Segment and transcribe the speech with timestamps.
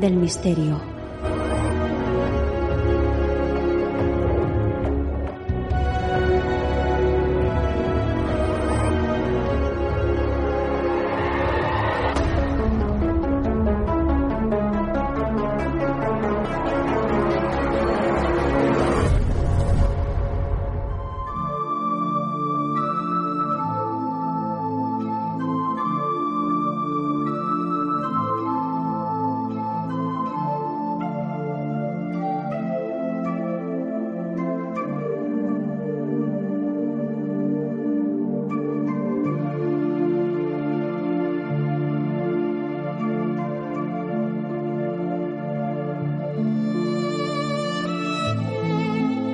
[0.00, 0.91] del misterio.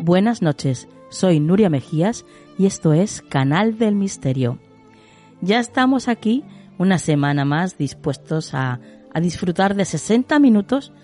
[0.08, 2.24] Buenas noches, soy Nuria Mejías
[2.56, 4.58] y esto es Canal del Misterio.
[5.42, 6.44] Ya estamos aquí
[6.78, 8.80] una semana más dispuestos a,
[9.20, 10.94] disfrutar de 60 minutos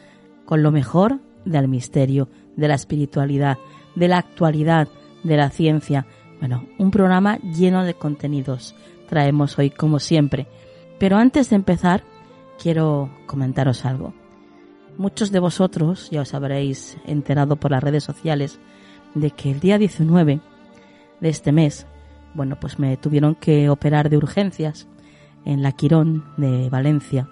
[0.47, 3.59] con lo mejor del misterio, de la espiritualidad,
[3.95, 4.89] de la actualidad,
[5.23, 6.07] de la ciencia.
[6.39, 8.75] Bueno, un programa lleno de contenidos
[9.11, 10.47] traemos hoy como siempre.
[10.99, 12.05] Pero antes de empezar,
[12.59, 14.15] quiero comentaros algo.
[14.97, 18.61] Muchos de vosotros ya os habréis enterado por las redes sociales
[19.15, 20.41] de que el día 19
[21.21, 21.87] de este mes,
[22.35, 24.87] bueno, pues me tuvieron que operar de urgencias
[25.45, 27.29] en la Quirón de Valencia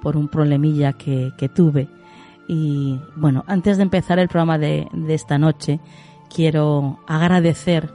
[0.00, 1.88] por un problemilla que, que tuve.
[2.48, 5.80] Y bueno, antes de empezar el programa de, de esta noche,
[6.34, 7.90] quiero agradecer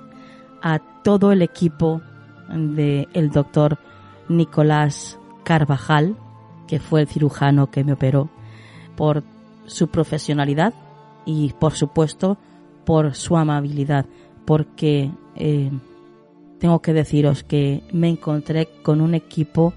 [0.62, 2.02] a todo el equipo
[2.50, 3.78] del el doctor
[4.30, 6.16] Nicolás Carvajal,
[6.68, 8.30] que fue el cirujano que me operó,
[8.96, 9.24] por
[9.66, 10.74] su profesionalidad
[11.26, 12.38] y por supuesto
[12.88, 14.06] por su amabilidad,
[14.46, 15.70] porque eh,
[16.58, 19.74] tengo que deciros que me encontré con un equipo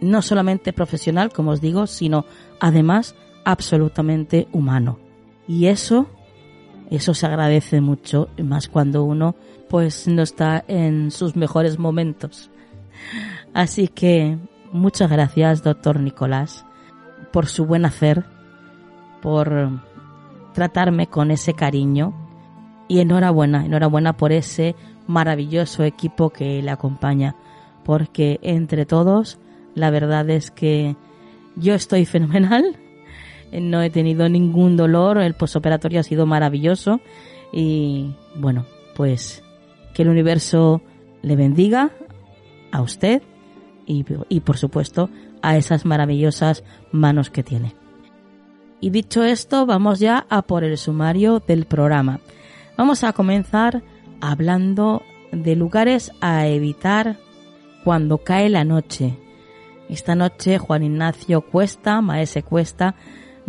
[0.00, 2.24] no solamente profesional, como os digo, sino
[2.58, 3.14] además
[3.44, 4.98] absolutamente humano.
[5.46, 6.06] Y eso,
[6.90, 9.36] eso se agradece mucho, más cuando uno
[9.68, 12.50] pues no está en sus mejores momentos.
[13.52, 14.38] Así que
[14.72, 16.64] muchas gracias, doctor Nicolás,
[17.30, 18.24] por su buen hacer,
[19.20, 19.82] por
[20.54, 22.24] tratarme con ese cariño
[22.88, 24.74] y enhorabuena, enhorabuena por ese
[25.06, 27.36] maravilloso equipo que le acompaña,
[27.84, 29.38] porque entre todos
[29.74, 30.96] la verdad es que
[31.56, 32.76] yo estoy fenomenal,
[33.52, 37.00] no he tenido ningún dolor, el posoperatorio ha sido maravilloso
[37.52, 39.42] y bueno, pues
[39.94, 40.82] que el universo
[41.22, 41.90] le bendiga
[42.72, 43.22] a usted
[43.86, 45.08] y, por supuesto
[45.40, 46.62] a esas maravillosas
[46.92, 47.74] manos que tiene.
[48.80, 52.20] Y dicho esto, vamos ya a por el sumario del programa.
[52.78, 53.82] Vamos a comenzar
[54.20, 55.02] hablando
[55.32, 57.18] de lugares a evitar
[57.82, 59.18] cuando cae la noche.
[59.88, 62.94] Esta noche Juan Ignacio Cuesta, Maese Cuesta,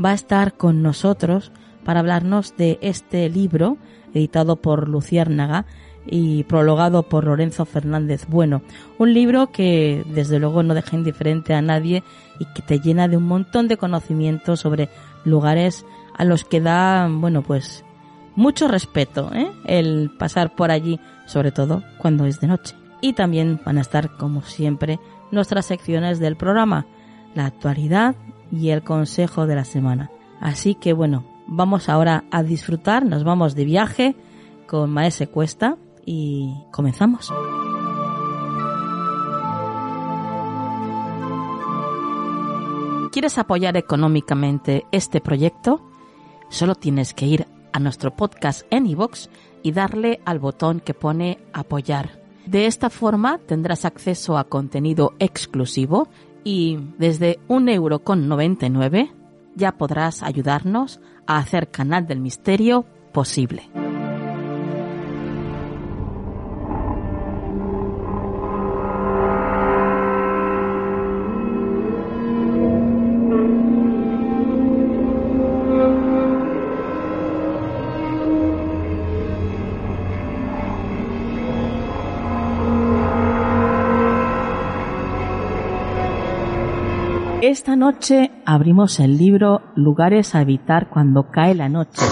[0.03, 1.51] va a estar con nosotros
[1.85, 3.77] para hablarnos de este libro
[4.15, 5.67] editado por Luciérnaga
[6.07, 8.63] y prologado por Lorenzo Fernández Bueno.
[8.97, 12.03] Un libro que desde luego no deja indiferente a nadie
[12.39, 14.89] y que te llena de un montón de conocimientos sobre
[15.23, 15.85] lugares
[16.17, 17.85] a los que da, bueno, pues
[18.39, 19.51] mucho respeto ¿eh?
[19.65, 22.73] el pasar por allí, sobre todo cuando es de noche.
[23.01, 24.97] Y también van a estar, como siempre,
[25.29, 26.85] nuestras secciones del programa,
[27.35, 28.15] la actualidad
[28.49, 30.09] y el consejo de la semana.
[30.39, 34.15] Así que bueno, vamos ahora a disfrutar, nos vamos de viaje
[34.67, 35.75] con Maese Cuesta
[36.05, 37.33] y comenzamos.
[43.11, 45.81] ¿Quieres apoyar económicamente este proyecto?
[46.47, 49.27] Solo tienes que ir a nuestro podcast en iVoox
[49.63, 52.19] y darle al botón que pone apoyar.
[52.45, 56.07] De esta forma tendrás acceso a contenido exclusivo
[56.43, 59.11] y desde un euro con 99
[59.55, 63.88] ya podrás ayudarnos a hacer Canal del Misterio posible.
[87.69, 92.03] Esta noche abrimos el libro Lugares a evitar cuando cae la noche,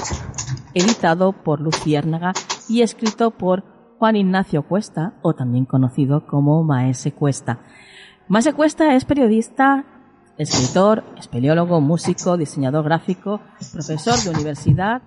[0.76, 2.34] editado por Luciérnaga
[2.70, 3.64] y escrito por
[3.98, 7.62] Juan Ignacio Cuesta, o también conocido como Maese Cuesta.
[8.28, 9.84] Maese Cuesta es periodista,
[10.38, 13.42] escritor, espeleólogo, músico, diseñador gráfico,
[13.74, 15.02] profesor de universidad.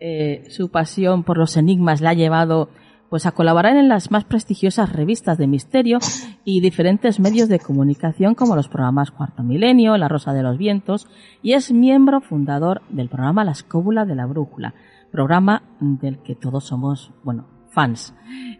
[0.00, 2.68] Eh, su pasión por los enigmas la ha llevado
[3.14, 6.00] pues a colaborar en las más prestigiosas revistas de misterio
[6.44, 11.06] y diferentes medios de comunicación como los programas Cuarto Milenio, La Rosa de los Vientos
[11.40, 14.74] y es miembro fundador del programa La Escóbula de la Brújula,
[15.12, 18.16] programa del que todos somos, bueno, fans.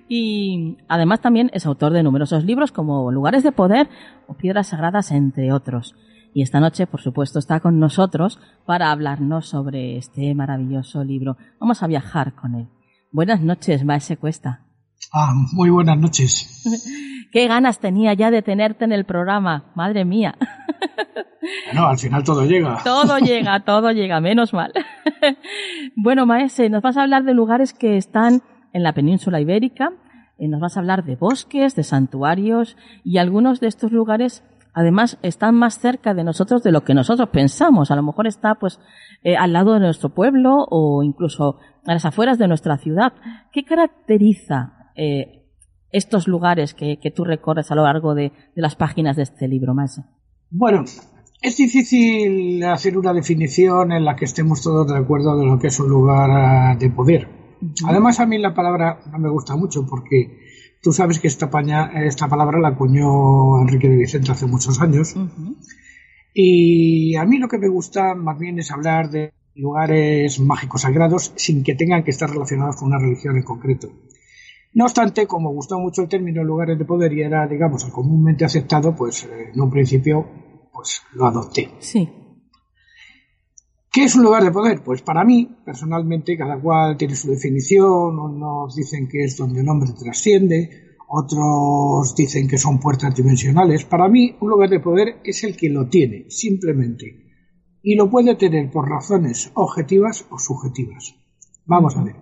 [0.08, 3.88] Y además también es autor de numerosos libros como Lugares de Poder
[4.28, 5.96] o Piedras Sagradas, entre otros.
[6.32, 11.38] Y esta noche, por supuesto, está con nosotros para hablarnos sobre este maravilloso libro.
[11.58, 12.68] Vamos a viajar con él.
[13.14, 14.62] Buenas noches, Maese Cuesta.
[15.12, 16.64] Ah, muy buenas noches.
[17.32, 20.34] Qué ganas tenía ya de tenerte en el programa, madre mía.
[21.74, 22.78] No, al final todo llega.
[22.82, 24.72] Todo llega, todo llega, menos mal.
[25.94, 28.40] Bueno, Maese, nos vas a hablar de lugares que están
[28.72, 29.92] en la península ibérica,
[30.38, 35.18] eh, nos vas a hablar de bosques, de santuarios y algunos de estos lugares además
[35.22, 37.90] están más cerca de nosotros de lo que nosotros pensamos.
[37.90, 38.80] A lo mejor está pues
[39.22, 43.12] eh, al lado de nuestro pueblo o incluso a las afueras de nuestra ciudad.
[43.52, 45.46] ¿Qué caracteriza eh,
[45.90, 50.00] estos lugares que, tú recorres a lo largo de, las páginas de este libro, más?
[50.50, 50.84] Bueno,
[51.42, 55.68] es difícil hacer una definición en la que estemos todos de acuerdo de lo que
[55.68, 57.28] es un lugar de poder.
[57.86, 60.44] Además, a mí la palabra no me gusta mucho porque
[60.84, 61.48] Tú sabes que esta,
[62.04, 65.16] esta palabra la acuñó Enrique de Vicente hace muchos años.
[66.34, 71.32] Y a mí lo que me gusta más bien es hablar de lugares mágicos sagrados
[71.36, 73.92] sin que tengan que estar relacionados con una religión en concreto.
[74.74, 78.94] No obstante, como gustó mucho el término lugares de poder y era, digamos, comúnmente aceptado,
[78.94, 80.26] pues eh, en un principio
[80.72, 81.70] pues lo adopté.
[81.78, 82.08] Sí.
[83.92, 84.82] ¿Qué es un lugar de poder?
[84.82, 88.18] Pues para mí, personalmente, cada cual tiene su definición.
[88.18, 93.84] Unos dicen que es donde el hombre trasciende, otros dicen que son puertas dimensionales.
[93.84, 97.23] Para mí, un lugar de poder es el que lo tiene, simplemente.
[97.84, 101.14] Y lo puede tener por razones objetivas o subjetivas.
[101.66, 102.16] Vamos a ver.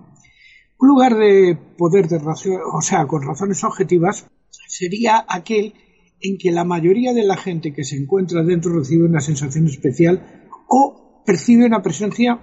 [0.79, 4.27] Un lugar de poder, de o sea, con razones objetivas,
[4.67, 5.75] sería aquel
[6.21, 10.49] en que la mayoría de la gente que se encuentra dentro recibe una sensación especial
[10.69, 12.41] o percibe una presencia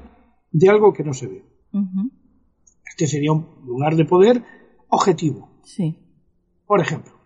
[0.51, 1.43] de algo que no se ve.
[2.87, 4.45] Este sería un lugar de poder
[4.87, 5.59] objetivo.
[5.65, 5.97] Sí.
[6.65, 7.18] Por ejemplo,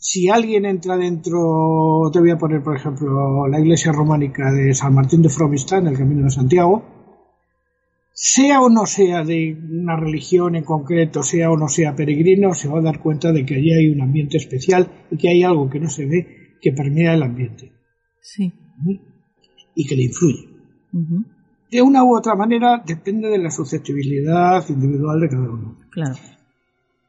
[0.00, 4.94] si alguien entra dentro, te voy a poner por ejemplo la iglesia románica de San
[4.94, 6.82] Martín de Fromistad en el Camino de Santiago,
[8.10, 12.68] sea o no sea de una religión en concreto, sea o no sea peregrino, se
[12.68, 15.68] va a dar cuenta de que allí hay un ambiente especial y que hay algo
[15.68, 17.70] que no se ve que permea el ambiente.
[18.22, 18.50] Sí.
[19.74, 20.48] Y que le influye.
[21.70, 25.78] De una u otra manera depende de la susceptibilidad individual de cada uno.
[25.90, 26.16] Claro.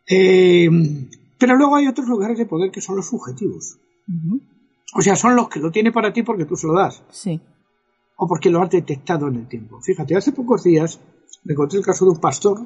[0.05, 0.69] Eh,
[1.41, 3.79] pero luego hay otros lugares de poder que son los subjetivos.
[4.93, 7.01] O sea, son los que lo tiene para ti porque tú se lo das.
[7.09, 7.41] Sí.
[8.15, 9.81] O porque lo has detectado en el tiempo.
[9.81, 10.99] Fíjate, hace pocos días
[11.43, 12.59] me encontré el caso de un pastor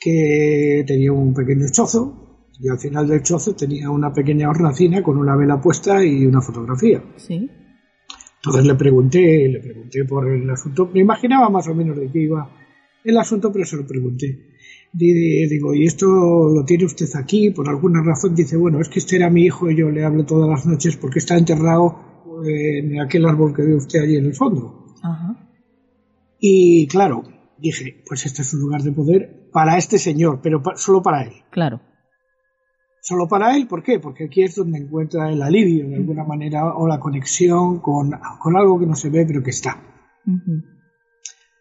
[0.00, 5.16] que tenía un pequeño chozo y al final del chozo tenía una pequeña hornacina con
[5.16, 7.00] una vela puesta y una fotografía.
[7.14, 7.48] Sí.
[8.38, 12.22] Entonces le pregunté, le pregunté por el asunto, me imaginaba más o menos de qué
[12.22, 12.50] iba
[13.04, 14.51] el asunto, pero se lo pregunté.
[14.92, 17.50] Digo, ¿y esto lo tiene usted aquí?
[17.50, 20.26] Por alguna razón dice, bueno, es que este era mi hijo y yo le hablo
[20.26, 21.96] todas las noches porque está enterrado
[22.44, 24.86] en aquel árbol que ve usted allí en el fondo.
[25.02, 25.48] Ajá.
[26.38, 27.22] Y claro,
[27.58, 31.32] dije, pues este es un lugar de poder para este señor, pero solo para él.
[31.50, 31.80] Claro.
[33.00, 33.98] Solo para él, ¿por qué?
[33.98, 38.78] Porque aquí es donde encuentra el alivio, de alguna manera, o la conexión con, algo
[38.78, 39.80] que no se ve, pero que está.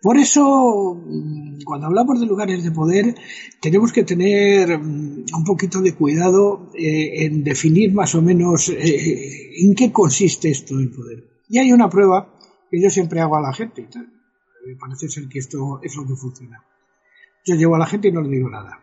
[0.02, 3.16] Por eso, mm, cuando hablamos de lugares de poder,
[3.62, 9.52] tenemos que tener mm, un poquito de cuidado eh, en definir más o menos eh,
[9.62, 11.44] en qué consiste esto del poder.
[11.50, 12.34] Y hay una prueba
[12.70, 13.88] que yo siempre hago a la gente.
[14.66, 16.64] Me parece ser que esto es lo que funciona.
[17.46, 18.80] Yo llevo a la gente y no le digo nada.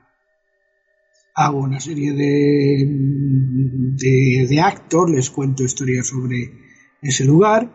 [1.35, 2.85] Hago una serie de,
[3.97, 6.53] de, de actos, les cuento historias sobre
[7.01, 7.73] ese lugar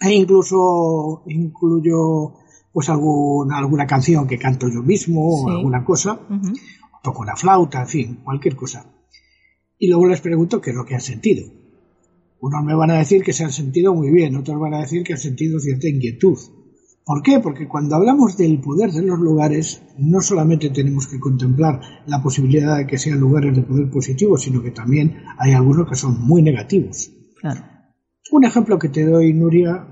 [0.00, 2.34] e incluso incluyo
[2.72, 6.20] pues alguna, alguna canción que canto yo mismo o alguna cosa,
[7.02, 8.86] toco una flauta, en fin, cualquier cosa.
[9.78, 11.44] Y luego les pregunto qué es lo que han sentido.
[12.40, 15.04] Unos me van a decir que se han sentido muy bien, otros van a decir
[15.04, 16.38] que han sentido cierta inquietud.
[17.04, 17.40] ¿Por qué?
[17.40, 22.78] Porque cuando hablamos del poder de los lugares, no solamente tenemos que contemplar la posibilidad
[22.78, 26.42] de que sean lugares de poder positivo, sino que también hay algunos que son muy
[26.42, 27.10] negativos.
[28.30, 29.86] Un ejemplo que te doy, Nuria,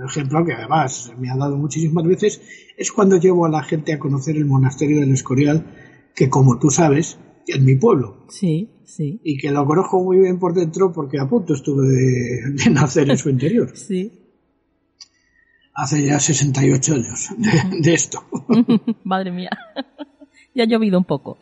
[0.00, 2.40] un ejemplo que además me ha dado muchísimas veces,
[2.76, 5.66] es cuando llevo a la gente a conocer el monasterio del Escorial,
[6.14, 8.24] que como tú sabes, es mi pueblo.
[8.28, 9.20] Sí, sí.
[9.22, 13.18] Y que lo conozco muy bien por dentro porque a punto estuve de, nacer en
[13.18, 13.72] su interior.
[13.76, 14.12] sí.
[15.74, 17.28] Hace ya 68 años
[17.80, 18.24] de, esto.
[19.04, 19.50] Madre mía.
[20.54, 21.38] ya ha llovido un poco.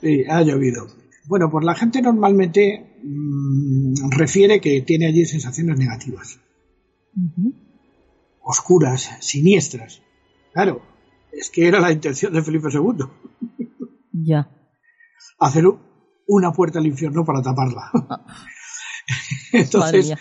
[0.00, 0.86] sí, ha llovido.
[1.26, 6.38] Bueno, pues la gente normalmente mm, refiere que tiene allí sensaciones negativas
[8.46, 10.02] oscuras, siniestras.
[10.52, 10.80] Claro,
[11.32, 13.04] es que era la intención de Felipe II.
[14.12, 14.48] Ya.
[15.40, 15.64] Hacer
[16.28, 17.90] una puerta al infierno para taparla.
[19.52, 20.14] Entonces,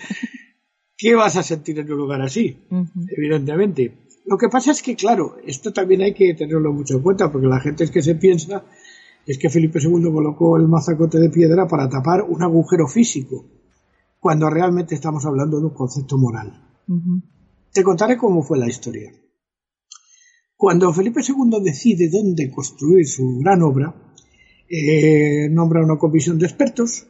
[0.98, 2.67] ¿qué vas a sentir en un lugar así?
[3.15, 4.08] Evidentemente.
[4.25, 7.48] Lo que pasa es que, claro, esto también hay que tenerlo mucho en cuenta, porque
[7.48, 8.65] la gente es que se piensa
[9.27, 13.46] es que Felipe II colocó el mazacote de piedra para tapar un agujero físico,
[14.20, 16.62] cuando realmente estamos hablando de un concepto moral.
[17.75, 19.12] Te contaré cómo fue la historia.
[20.55, 23.94] Cuando Felipe II decide dónde construir su gran obra,
[24.70, 27.05] eh, nombra una comisión de expertos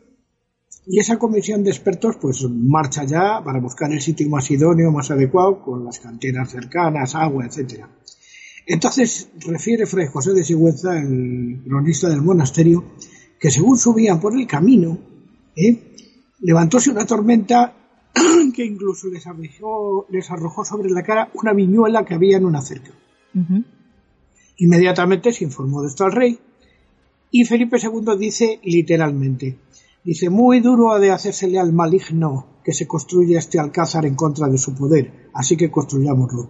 [0.88, 5.12] y esa comisión de expertos pues marcha ya para buscar el sitio más idóneo, más
[5.12, 7.86] adecuado, con las canteras cercanas, agua, etc.
[8.65, 12.84] Entonces refiere Fray José de Sigüenza, el cronista del monasterio,
[13.39, 14.98] que según subían por el camino,
[15.55, 15.93] eh,
[16.39, 17.85] levantóse una tormenta
[18.55, 22.62] que incluso les arrojó, les arrojó sobre la cara una viñuela que había en una
[22.62, 22.91] cerca.
[24.58, 26.39] Inmediatamente se informó de esto al rey
[27.32, 29.58] y Felipe II dice literalmente,
[30.03, 34.48] dice, muy duro ha de hacérsele al maligno que se construya este alcázar en contra
[34.48, 36.50] de su poder, así que construyámoslo.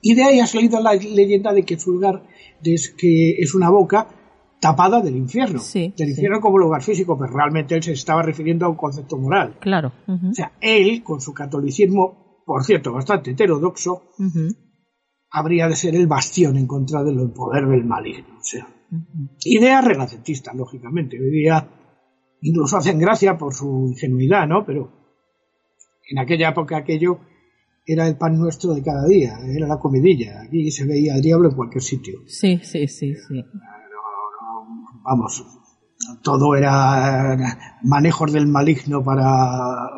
[0.00, 2.22] Y de ahí ha salido la leyenda de que su lugar
[2.62, 4.06] es, que es una boca
[4.64, 5.60] tapada del infierno.
[5.74, 9.58] del infierno como lugar físico, pero realmente él se estaba refiriendo a un concepto moral.
[9.60, 9.92] Claro.
[10.06, 14.04] O sea, él, con su catolicismo, por cierto, bastante heterodoxo,
[15.30, 18.38] habría de ser el bastión en contra del poder del maligno.
[18.38, 18.66] O sea,
[19.44, 21.20] idea renacentista, lógicamente.
[21.20, 21.68] Hoy día
[22.40, 24.64] incluso hacen gracia por su ingenuidad, ¿no?
[24.64, 24.90] Pero
[26.08, 27.18] en aquella época aquello
[27.84, 30.40] era el pan nuestro de cada día, era la comidilla.
[30.40, 32.20] Aquí se veía al diablo en cualquier sitio.
[32.26, 33.44] Sí, sí, sí, sí
[35.04, 35.44] vamos,
[36.22, 39.88] todo era manejos del maligno para,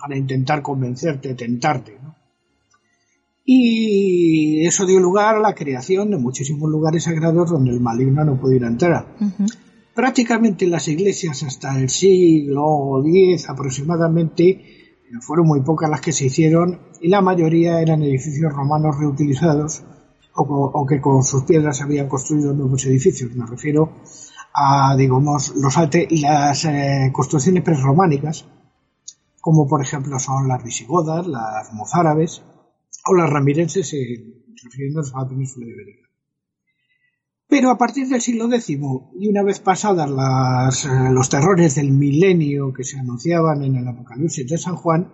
[0.00, 1.98] para intentar convencerte, tentarte.
[3.44, 8.40] Y eso dio lugar a la creación de muchísimos lugares sagrados donde el maligno no
[8.40, 9.14] pudiera entrar.
[9.94, 16.80] Prácticamente las iglesias hasta el siglo X aproximadamente fueron muy pocas las que se hicieron
[17.00, 19.84] y la mayoría eran edificios romanos reutilizados
[20.36, 23.34] o, que con sus piedras habían construido nuevos edificios.
[23.34, 23.90] Me refiero
[24.54, 28.46] a, digamos, los alte las eh, construcciones prerrománicas,
[29.40, 32.42] como por ejemplo son las visigodas, las mozárabes
[33.06, 36.06] o las ramirenses, eh, refiriéndonos a la península ibérica.
[37.48, 41.92] Pero a partir del siglo X y una vez pasadas las, eh, los terrores del
[41.92, 45.12] milenio que se anunciaban en el Apocalipsis de San Juan,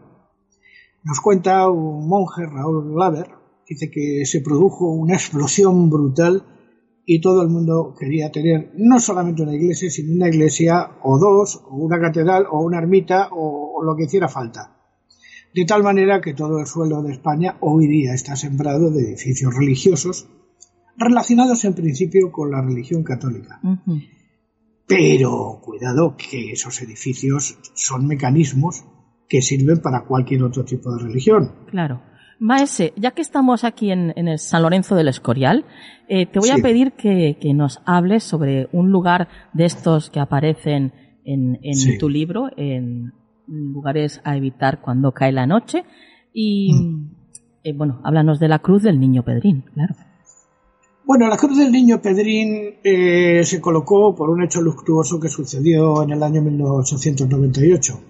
[1.05, 3.42] nos cuenta un monje, Raúl Laver,
[3.73, 6.45] dice que se produjo una explosión brutal
[7.05, 11.63] y todo el mundo quería tener no solamente una iglesia, sino una iglesia o dos,
[11.69, 14.77] o una catedral o una ermita o, lo que hiciera falta.
[15.53, 19.55] De tal manera que todo el suelo de España hoy día está sembrado de edificios
[19.55, 20.29] religiosos
[20.97, 23.61] relacionados en principio con la religión católica.
[24.87, 28.85] Pero cuidado que esos edificios son mecanismos
[29.29, 31.53] que sirven para cualquier otro tipo de religión.
[31.71, 32.12] Claro.
[32.43, 35.65] Maese, ya que estamos aquí en, el San Lorenzo del Escorial,
[36.09, 40.93] eh, te voy a pedir que, nos hables sobre un lugar de estos que aparecen
[41.25, 41.61] en,
[42.01, 43.13] tu libro, en
[43.47, 45.85] lugares a evitar cuando cae la noche.
[46.35, 47.11] Y, mm.
[47.63, 49.95] eh, bueno, háblanos de la cruz del niño Pedrín, claro.
[51.05, 56.03] Bueno, la cruz del niño Pedrín eh, se colocó por un hecho luctuoso que sucedió
[56.03, 58.01] en el año 1898.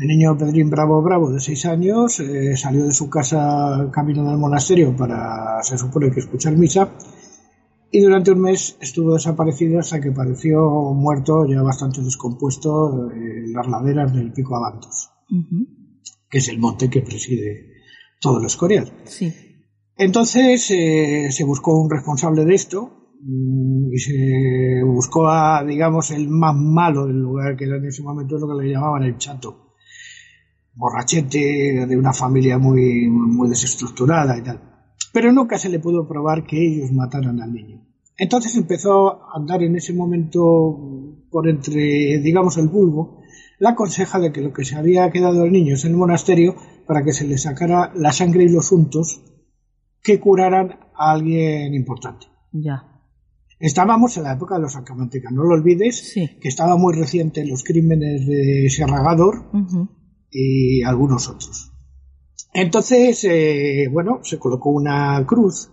[0.00, 4.38] El niño Pedrín Bravo Bravo, de seis años, eh, salió de su casa camino del
[4.38, 6.96] monasterio para, se supone que escuchar misa,
[7.92, 10.58] y durante un mes estuvo desaparecido hasta que pareció
[10.94, 15.10] muerto, ya bastante descompuesto, en las laderas del Pico Abantos,
[16.30, 17.66] que es el monte que preside
[18.22, 18.90] todo el Escorial.
[19.04, 19.30] Sí.
[19.98, 26.26] Entonces eh, se buscó un responsable de esto mm, y se buscó a, digamos, el
[26.30, 29.66] más malo del lugar, que era en ese momento lo que le llamaban el chato
[30.80, 34.60] borrachete, de una familia muy, muy desestructurada y tal.
[35.12, 37.82] Pero nunca se le pudo probar que ellos mataran al niño.
[38.16, 43.20] Entonces empezó a andar en ese momento por entre, digamos, el bulbo,
[43.58, 46.56] la conseja de que lo que se había quedado el niño es en el monasterio
[46.86, 49.22] para que se le sacara la sangre y los untos
[50.02, 52.26] que curaran a alguien importante.
[52.52, 52.86] Ya.
[53.58, 57.62] Estábamos en la época de los Acamanteca, no lo olvides, que estaba muy reciente los
[57.64, 59.50] crímenes de Sierra Gador,
[60.30, 61.72] y algunos otros.
[62.52, 65.70] Entonces, eh, bueno, se colocó una cruz,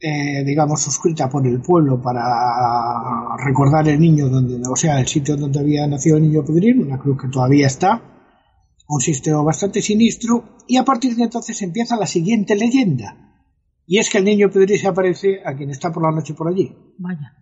[0.00, 5.36] eh, digamos, suscrita por el pueblo para recordar el niño donde, o sea, el sitio
[5.36, 8.02] donde había nacido el niño Pedrín, una cruz que todavía está,
[8.88, 13.16] un sistema bastante sinistro, y a partir de entonces empieza la siguiente leyenda.
[13.86, 16.48] Y es que el niño Pedrín se aparece a quien está por la noche por
[16.48, 16.72] allí.
[16.98, 17.41] Vaya.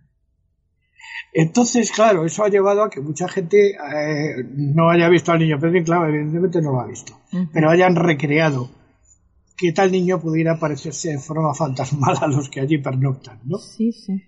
[1.33, 5.59] Entonces, claro, eso ha llevado a que mucha gente eh, no haya visto al niño
[5.59, 7.13] Pedrín, claro, evidentemente no lo ha visto,
[7.53, 8.69] pero hayan recreado
[9.57, 13.57] que tal niño pudiera parecerse de forma fantasmal a los que allí pernoctan, ¿no?
[13.59, 14.21] Sí, sí.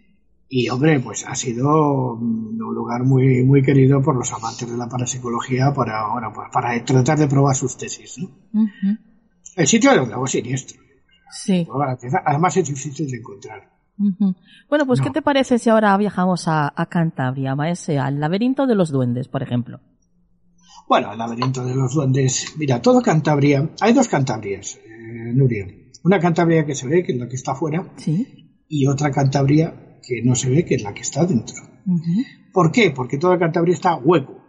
[0.47, 4.87] Y hombre, pues ha sido un lugar muy muy querido por los amantes de la
[4.87, 8.29] parapsicología para bueno, pues para tratar de probar sus tesis, ¿no?
[9.55, 10.79] El sitio de un siniestro.
[11.31, 11.67] Sí.
[12.25, 13.72] Además es difícil de encontrar.
[14.69, 18.91] Bueno, pues ¿qué te parece si ahora viajamos a, Cantabria, maese, al laberinto de los
[18.91, 19.79] duendes, por ejemplo?
[20.87, 22.55] Bueno, al laberinto de los duendes.
[22.57, 23.69] Mira, todo Cantabria.
[23.81, 25.67] Hay dos Cantabrias, eh, Nuria.
[26.03, 27.93] Una Cantabria que se ve, que es la que está afuera.
[27.95, 28.65] Sí.
[28.67, 31.55] Y otra Cantabria que no se ve, que es la que está dentro.
[32.51, 32.91] ¿Por qué?
[32.91, 34.43] Porque toda Cantabria está hueco.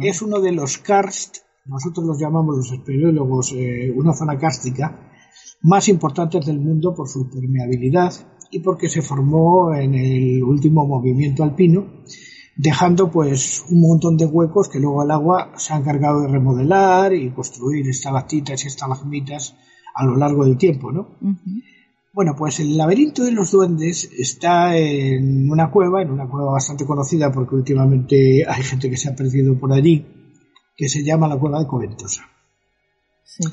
[0.00, 5.11] Es uno de los karst, nosotros los llamamos los espeleólogos, eh, una zona cárstica,
[5.62, 8.12] más importantes del mundo por su permeabilidad
[8.50, 11.86] y porque se formó en el último movimiento alpino,
[12.56, 17.14] dejando pues un montón de huecos que luego el agua se ha encargado de remodelar
[17.14, 19.56] y construir estalactitas y estalagmitas
[19.94, 21.16] a lo largo del tiempo, ¿no?
[22.12, 26.84] Bueno, pues el laberinto de los duendes está en una cueva, en una cueva bastante
[26.84, 30.04] conocida porque últimamente hay gente que se ha perdido por allí,
[30.76, 32.28] que se llama la cueva de Coventosa.
[33.24, 33.44] Sí.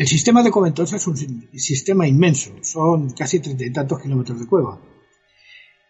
[0.00, 4.46] El sistema de Coventosa es un sistema inmenso, son casi treinta y tantos kilómetros de
[4.46, 4.80] cueva.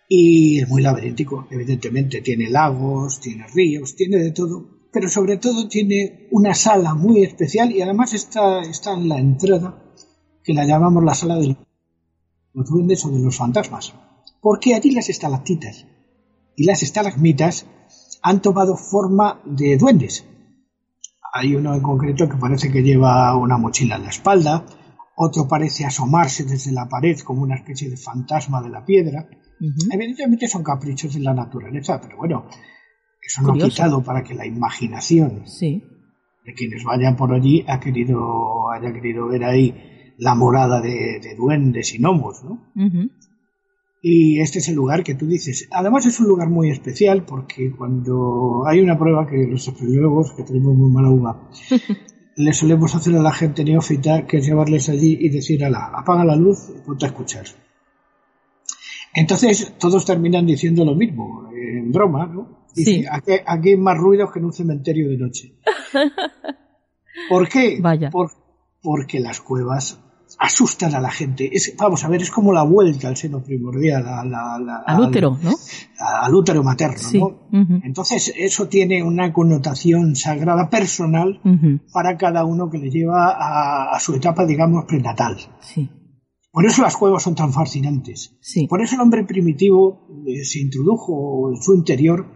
[0.09, 2.20] Y es muy laberíntico, evidentemente.
[2.20, 7.70] Tiene lagos, tiene ríos, tiene de todo, pero sobre todo tiene una sala muy especial
[7.70, 9.81] y además está, está en la entrada,
[10.42, 11.57] que la llamamos la sala de
[12.53, 13.94] los duendes o de los fantasmas.
[14.40, 15.87] Porque allí las estalactitas
[16.57, 17.64] y las estalagmitas
[18.23, 20.25] han tomado forma de duendes,
[21.33, 24.64] hay uno en concreto que parece que lleva una mochila en la espalda,
[25.16, 29.29] otro parece asomarse desde la pared como una especie de fantasma de la piedra.
[29.93, 32.47] Evidentemente son caprichos de la naturaleza, pero bueno,
[33.21, 35.45] eso no ha quitado para que la imaginación
[36.45, 41.95] de quienes vayan por allí ha querido, haya querido ver ahí la morada de, duendes
[41.95, 42.73] y gnomos, ¿no?
[44.03, 45.69] Y este es el lugar que tú dices.
[45.71, 50.43] Además es un lugar muy especial porque cuando hay una prueba que los espeleólogos, que
[50.43, 51.51] tenemos muy mala uva,
[52.37, 56.25] le solemos hacer a la gente neófita que es llevarles allí y decir, ala, apaga
[56.25, 57.45] la luz y ponte a escuchar.
[59.15, 62.67] Entonces todos terminan diciendo lo mismo, en broma, ¿no?
[62.75, 63.05] sí.
[63.11, 65.57] aquí, hay más ruidos que en un cementerio de noche.
[67.29, 67.79] ¿Por qué?
[67.81, 68.11] Vaya.
[68.83, 70.01] porque las cuevas
[70.40, 71.50] asustan a la gente.
[71.53, 75.53] Es, vamos a ver, es como la vuelta al seno primordial, al útero, ¿no?
[75.98, 77.81] Al útero materno, ¿no?
[77.85, 81.40] Entonces, eso tiene una connotación sagrada personal
[81.92, 83.37] para cada uno que le lleva
[83.94, 85.37] a, su etapa, digamos, prenatal.
[85.61, 85.90] Sí.
[86.50, 88.38] Por eso las cuevas son tan fascinantes.
[88.40, 88.66] Sí.
[88.66, 92.26] Por eso el hombre primitivo eh, se introdujo en su interior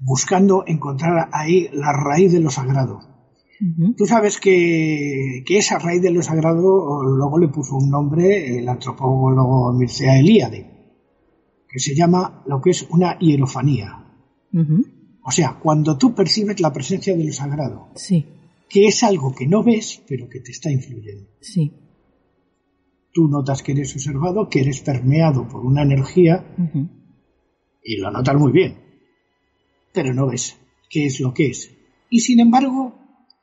[0.00, 3.13] buscando encontrar ahí la raíz de lo sagrado
[3.96, 8.68] Tú sabes que, que, esa raíz de lo sagrado luego le puso un nombre el
[8.68, 10.74] antropólogo Mircea Eliade,
[11.68, 14.04] que se llama lo que es una hierofanía.
[15.22, 18.26] O sea, cuando tú percibes la presencia de lo sagrado, sí.
[18.68, 21.28] que es algo que no ves, pero que te está influyendo.
[21.40, 21.72] Sí.
[23.12, 26.44] Tú notas que eres observado, que eres permeado por una energía
[27.82, 28.76] y lo notas muy bien,
[29.92, 30.56] pero no ves
[30.90, 31.70] qué es lo que es.
[32.10, 32.93] Y sin embargo,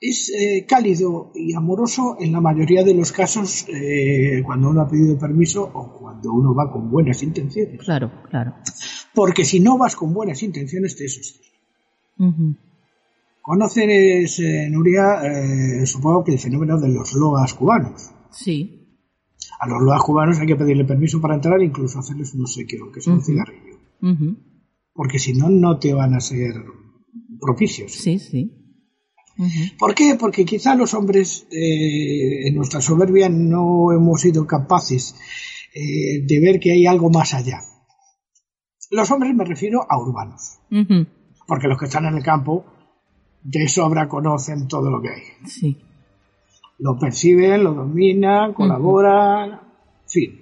[0.02, 4.90] es eh, cálido y amoroso en la mayoría de los casos eh, cuando uno ha
[4.90, 7.80] pedido permiso o cuando uno va con buenas intenciones.
[7.80, 8.56] Claro, claro.
[9.14, 11.52] Porque si no vas con buenas intenciones, te asustas.
[13.42, 18.12] Conoces, eh, Nuria, supongo que el fenómeno de los loas cubanos.
[18.32, 18.98] Sí.
[19.60, 23.00] A los loas cubanos hay que pedirle permiso para entrar, incluso hacerles un obsequio, que
[23.00, 23.78] es un cigarrillo.
[24.94, 26.54] Porque si no, no te van a ser
[27.40, 27.92] propicios.
[27.92, 28.61] Sí, sí.
[29.78, 30.16] ¿Por qué?
[30.20, 35.16] Porque quizá los hombres eh, en nuestra soberbia no hemos sido capaces
[35.74, 37.62] eh, de ver que hay algo más allá.
[38.92, 40.60] Los hombres me refiero a urbanos.
[41.48, 42.66] Porque los que están en el campo
[43.44, 45.22] de sobra conocen todo lo que hay.
[45.48, 45.78] Sí.
[46.78, 50.42] Lo perciben, lo dominan, colaboran, en fin.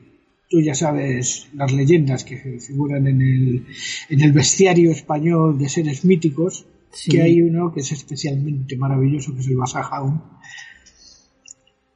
[0.50, 3.68] Tú ya sabes las leyendas que figuran en el,
[4.10, 6.66] en el bestiario español de seres míticos
[7.10, 10.22] que hay uno que es especialmente maravilloso, que es el Basajaun,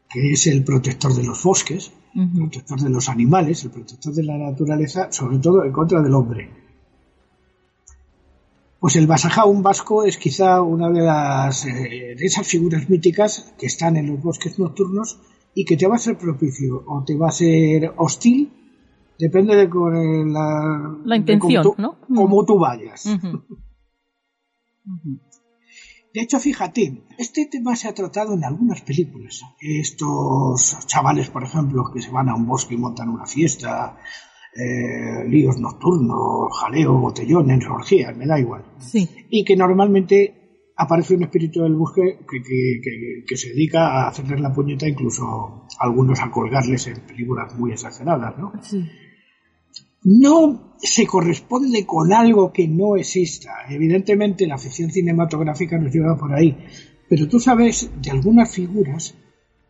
[0.09, 4.23] que es el protector de los bosques, el protector de los animales, el protector de
[4.23, 6.49] la naturaleza, sobre todo en contra del hombre.
[8.79, 13.65] Pues el Basajaun vasco es quizá una de las eh, de esas figuras míticas que
[13.65, 15.19] están en los bosques nocturnos
[15.55, 18.51] y que te va a ser propicio o te va a ser hostil,
[19.17, 21.97] depende de con la, la intención, cómo, tú, ¿no?
[22.13, 23.07] cómo tú vayas.
[26.13, 29.41] De hecho, fíjate, este tema se ha tratado en algunas películas.
[29.59, 33.97] Estos chavales, por ejemplo, que se van a un bosque y montan una fiesta,
[34.55, 38.63] eh, líos nocturnos, jaleo, botellones, orgías, me da igual.
[38.77, 39.09] Sí.
[39.29, 44.87] Y que normalmente aparece un espíritu del bosque que, se dedica a hacerles la puñeta,
[44.87, 48.51] incluso algunos a colgarles en películas muy exageradas, ¿no?
[48.61, 48.87] Sí
[50.03, 53.51] no se corresponde con algo que no exista.
[53.69, 56.57] Evidentemente la ficción cinematográfica nos lleva por ahí,
[57.09, 59.15] pero tú sabes de algunas figuras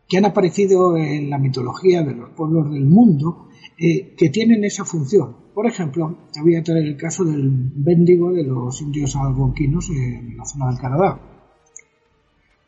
[0.08, 4.84] que han aparecido en la mitología de los pueblos del mundo eh, que tienen esa
[4.84, 5.36] función.
[5.54, 10.36] Por ejemplo, te voy a traer el caso del Bendigo de los indios algonquinos en
[10.36, 11.20] la zona del Canadá.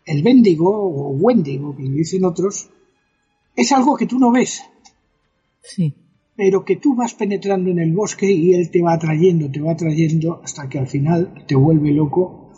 [0.05, 2.71] El Bendigo o Wendigo, que dicen otros,
[3.57, 4.63] es algo que tú no ves.
[5.63, 6.06] Sí
[6.37, 9.73] pero que tú vas penetrando en el bosque y él te va atrayendo, te va
[9.73, 12.53] atrayendo hasta que al final te vuelve loco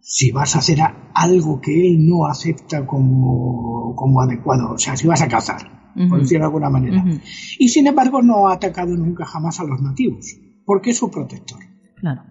[0.00, 0.78] si vas a hacer
[1.14, 6.20] algo que él no acepta como, como adecuado, o sea, si vas a cazar, por
[6.20, 7.04] decirlo de alguna manera.
[7.58, 10.34] Y sin embargo no ha atacado nunca jamás a los nativos,
[10.64, 11.58] porque es su protector.
[11.96, 12.22] Claro.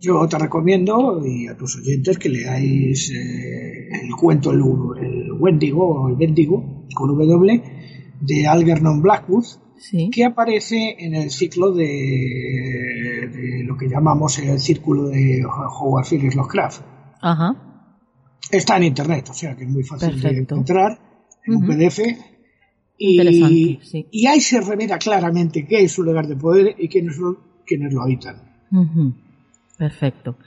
[0.00, 4.62] Yo te recomiendo, y a tus oyentes, que leáis eh, el cuento El,
[5.00, 7.62] el Wendigo o el Bendigo, con W,
[8.20, 9.44] de Algernon Blackwood,
[10.12, 16.82] que aparece en el ciclo de, lo que llamamos el círculo de Howard Phillips Lovecraft.
[17.20, 17.54] Ajá.
[18.50, 20.98] Está en internet, o sea que es muy fácil de encontrar
[21.44, 22.00] en un PDF.
[22.98, 23.78] Y,
[24.10, 27.92] y, ahí se revela claramente qué es un lugar de poder y quiénes son quienes
[27.92, 28.36] lo habitan.
[29.76, 30.38] Perfecto.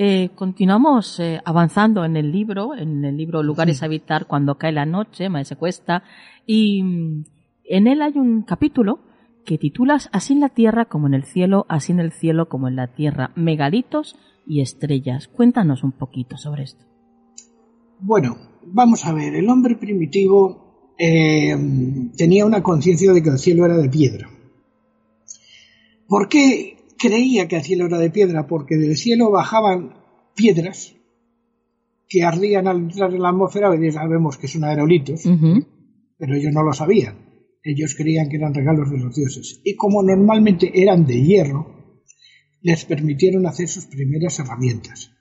[0.00, 4.70] Eh, continuamos eh, avanzando en el libro, en el libro Lugares a habitar cuando cae
[4.70, 6.04] la noche, me se cuesta,
[6.46, 7.24] y mm,
[7.64, 9.00] en él hay un capítulo
[9.44, 12.68] que titulas Así en la tierra como en el cielo, así en el cielo como
[12.68, 14.14] en la tierra, megalitos
[14.46, 15.26] y estrellas.
[15.26, 16.84] Cuéntanos un poquito sobre esto.
[17.98, 21.56] Bueno, vamos a ver, el hombre primitivo eh,
[22.16, 24.30] tenía una conciencia de que el cielo era de piedra.
[26.06, 29.94] ¿Por qué creía que el cielo era de piedra porque del cielo bajaban
[30.34, 30.94] piedras
[32.08, 35.22] que ardían al entrar en la atmósfera, hoy sabemos que son aerolitos,
[36.16, 37.28] pero ellos no lo sabían.
[37.62, 39.60] Ellos creían que eran regalos de los dioses.
[39.62, 42.02] Y como normalmente eran de hierro,
[42.62, 45.12] les permitieron hacer sus primeras herramientas.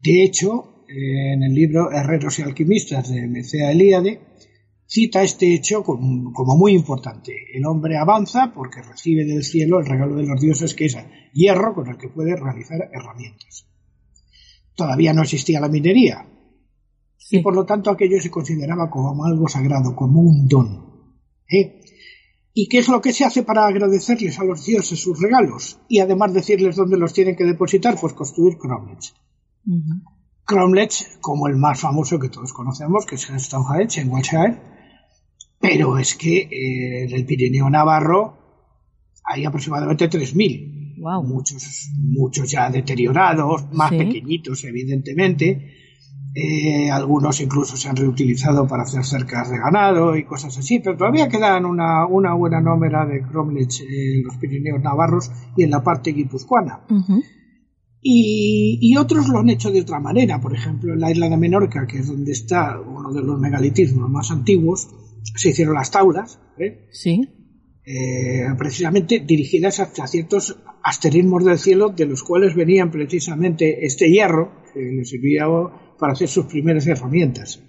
[0.00, 4.20] De hecho, en el libro Herreros y Alquimistas de Mecea Elíade,
[4.88, 7.32] cita este hecho como, muy importante.
[7.52, 10.96] El hombre avanza porque recibe del cielo el regalo de los dioses que es
[11.32, 13.66] hierro con el que puede realizar herramientas.
[14.74, 16.26] Todavía no existía la minería
[17.30, 21.12] y por lo tanto aquello se consideraba como algo sagrado, como un don.
[21.50, 21.82] ¿eh?
[22.54, 25.78] ¿Y qué es lo que se hace para agradecerles a los dioses sus regalos?
[25.88, 29.14] Y además decirles dónde los tienen que depositar, pues construir cromlechs.
[30.44, 34.77] Cromlech como el más famoso que todos conocemos, que es Stonehenge en Wiltshire,
[35.68, 38.36] pero es que eh, en el Pirineo Navarro
[39.24, 40.96] hay aproximadamente 3.000.
[41.00, 41.22] Wow.
[41.24, 43.98] Muchos, muchos ya deteriorados, más Sí.
[43.98, 45.74] pequeñitos, evidentemente.
[46.34, 50.96] Eh, algunos incluso se han reutilizado para hacer cercas de ganado y cosas así, pero
[50.96, 55.82] todavía quedan una, una buena nómera de Cromlech en los Pirineos Navarros y en la
[55.82, 56.80] parte guipuzcoana.
[56.90, 57.22] Ujú.
[58.00, 60.40] Y, y otros lo han hecho de otra manera.
[60.40, 64.08] Por ejemplo, en la isla de Menorca, que es donde está uno de los megalitismos
[64.08, 64.88] más antiguos,
[65.22, 66.88] se hicieron las taulas, ¿eh?
[66.90, 67.28] Sí.
[67.84, 74.62] Eh, precisamente dirigidas hacia ciertos asterismos del cielo, de los cuales venían precisamente este hierro,
[74.74, 75.46] que les servía
[75.98, 77.62] para hacer sus primeras herramientas.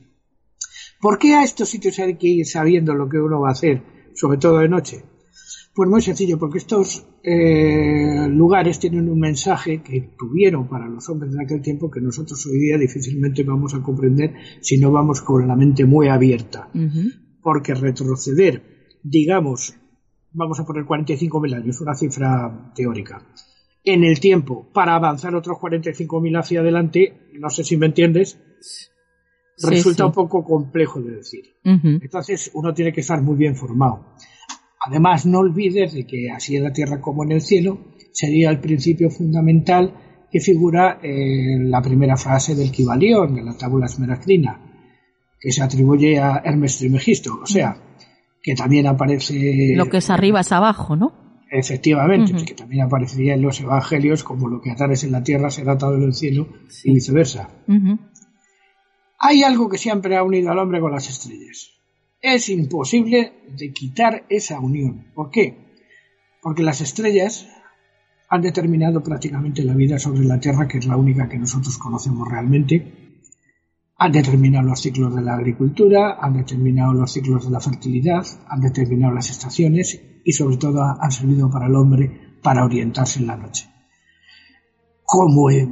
[0.99, 3.81] ¿Por qué a estos sitios hay que ir sabiendo lo que uno va a hacer,
[4.13, 5.03] sobre todo de noche?
[5.73, 11.31] Pues muy sencillo, porque estos eh, lugares tienen un mensaje que tuvieron para los hombres
[11.31, 15.47] de aquel tiempo que nosotros hoy día difícilmente vamos a comprender si no vamos con
[15.47, 16.69] la mente muy abierta.
[17.41, 19.75] Porque retroceder, digamos,
[20.31, 23.21] vamos a poner 45.000 años, una cifra teórica,
[23.83, 28.39] en el tiempo para avanzar otros 45.000 hacia adelante, no sé si me entiendes,
[29.55, 30.07] Sí, resulta sí.
[30.07, 31.43] un poco complejo de decir.
[31.65, 34.15] Entonces uno tiene que estar muy bien formado.
[34.87, 37.77] Además, no olvides de que así en la tierra como en el cielo
[38.13, 39.93] sería el principio fundamental
[40.31, 44.68] que figura en la primera frase del Kibalión, de la tabula esmeracrina,
[45.39, 47.39] que se atribuye a Hermes Trismegisto.
[47.41, 47.77] O sea,
[48.41, 49.73] que también aparece.
[49.75, 51.13] Lo que es arriba es abajo, ¿no?
[51.51, 55.73] Efectivamente, que también aparecería en los evangelios como lo que atares en la tierra será
[55.73, 56.47] atado en el cielo
[56.83, 57.49] y viceversa.
[59.17, 61.71] Hay algo que siempre ha unido al hombre con las estrellas.
[62.21, 65.07] Es imposible de quitar esa unión.
[65.15, 65.57] ¿Por qué?
[66.41, 67.47] Porque las estrellas
[68.29, 72.29] han determinado prácticamente la vida sobre la Tierra, que es la única que nosotros conocemos
[72.29, 73.08] realmente.
[74.01, 78.61] Han determinado los ciclos de la agricultura, han determinado los ciclos de la fertilidad, han
[78.61, 83.35] determinado las estaciones y sobre todo han servido para el hombre para orientarse en la
[83.35, 83.69] noche.
[85.03, 85.67] ¿Cómo eh,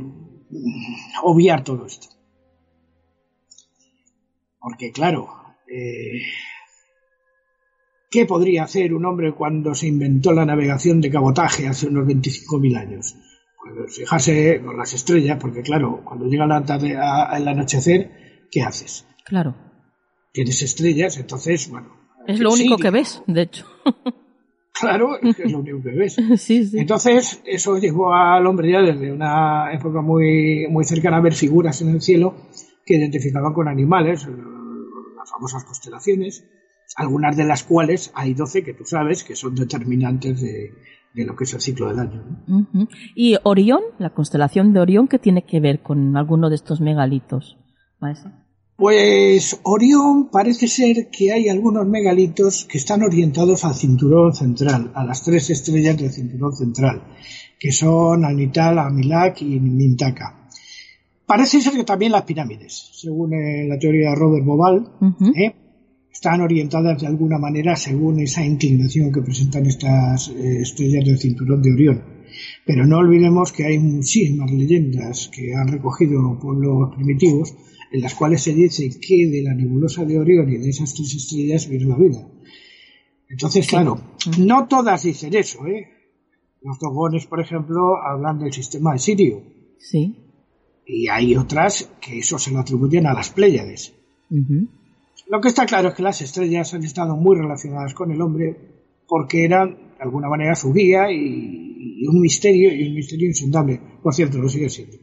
[1.24, 2.08] obviar todo esto?
[4.60, 5.30] Porque claro,
[5.68, 6.20] eh,
[8.10, 12.78] ¿qué podría hacer un hombre cuando se inventó la navegación de cabotaje hace unos 25.000
[12.78, 13.16] años?
[13.88, 19.06] Fijarse con las estrellas, porque claro, cuando llega la tarde a- el anochecer, ¿qué haces?
[19.26, 19.56] Claro.
[20.32, 21.90] Tienes estrellas, entonces, bueno.
[22.28, 23.66] Es lo sí, único que ves, de hecho.
[24.80, 26.16] Claro, es lo único que ves.
[26.38, 26.78] sí, sí.
[26.78, 31.82] Entonces, eso llevó al hombre ya desde una época muy, muy cercana a ver figuras
[31.82, 32.36] en el cielo
[32.86, 36.46] que identificaban con animales, las famosas constelaciones,
[36.96, 40.72] algunas de las cuales hay 12 que tú sabes que son determinantes de,
[41.14, 42.24] de lo que es el ciclo del año.
[43.16, 47.58] Y Orión, la constelación de Orión, ¿qué tiene que ver con alguno de estos megalitos?
[48.00, 48.32] maestro?
[48.78, 55.04] Pues Orión parece ser que hay algunos megalitos que están orientados al cinturón central, a
[55.04, 57.02] las tres estrellas del cinturón central,
[57.60, 60.48] que son Anital, Amilac y Mintaka.
[61.26, 64.92] Parece ser que también las pirámides, según eh, la teoría de Robert Bobal.
[65.36, 65.56] ¿eh?
[66.18, 71.62] Están orientadas de alguna manera según esa inclinación que presentan estas eh, estrellas del cinturón
[71.62, 72.04] de Orión.
[72.66, 77.54] Pero no olvidemos que hay muchísimas leyendas que han recogido pueblos primitivos
[77.92, 81.14] en las cuales se dice que de la nebulosa de Orión y de esas tres
[81.14, 82.28] estrellas viene la vida.
[83.30, 84.02] Entonces, claro,
[84.40, 85.88] no todas dicen eso, ¿eh?
[86.64, 89.44] Los dogones, por ejemplo, hablan del sistema de Sirio.
[89.78, 90.16] Sí.
[90.84, 93.94] Y hay otras que eso se lo atribuyen a las Pléyades.
[95.30, 98.56] Lo que está claro es que las estrellas han estado muy relacionadas con el hombre
[99.08, 103.80] porque eran, de alguna manera, su guía y, y un misterio, y un misterio insondable.
[104.02, 104.98] Por cierto, lo sigue siendo.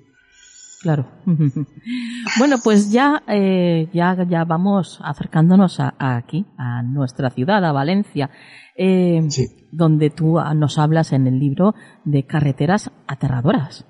[0.82, 1.06] Claro.
[2.38, 7.72] bueno, pues ya, eh, ya, ya vamos acercándonos a, a aquí, a nuestra ciudad, a
[7.72, 8.30] Valencia,
[8.76, 9.46] eh, Sí.
[9.72, 13.86] donde tú ah, nos hablas en el libro de carreteras aterradoras.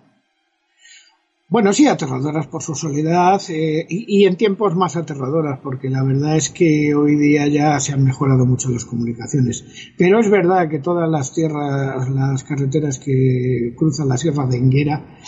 [1.49, 6.03] Bueno, sí, aterradoras por su soledad eh, y, y en tiempos más aterradoras, porque la
[6.03, 9.65] verdad es que hoy día ya se han mejorado mucho las comunicaciones.
[9.99, 15.19] Pero es verdad que todas las tierras, las carreteras que cruzan la Sierra de Enguera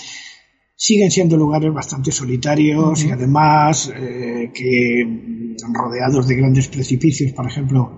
[0.74, 7.90] siguen siendo lugares bastante solitarios y además eh, que rodeados de grandes precipicios, por ejemplo,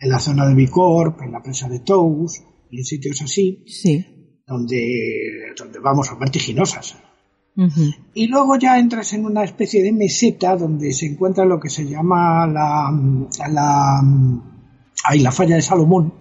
[0.00, 2.40] en la zona de Bicorp, en la presa de Tous
[2.70, 4.04] y en sitios así, Sí.
[4.46, 6.96] donde, donde vamos a vertiginosas.
[8.14, 11.84] Y luego ya entras en una especie de meseta donde se encuentra lo que se
[11.86, 12.90] llama la,
[13.50, 14.02] la,
[15.16, 16.12] la falla de Salomón,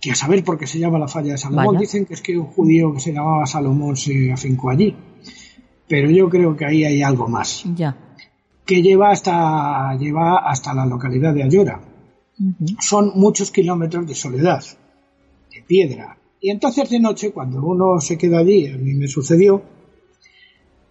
[0.00, 1.80] que a saber por qué se llama la falla de Salomón, Vaya.
[1.80, 4.94] dicen que es que un judío que se llamaba Salomón se afincó allí.
[5.88, 7.64] pero yo creo que ahí hay algo más.
[7.74, 7.96] Ya.
[8.64, 11.80] Que lleva hasta, lleva hasta la localidad de Ayora.
[12.78, 14.62] Son muchos kilómetros de soledad,
[15.52, 16.16] de piedra.
[16.40, 19.60] Y entonces de noche, cuando uno se queda allí, a mí me sucedió,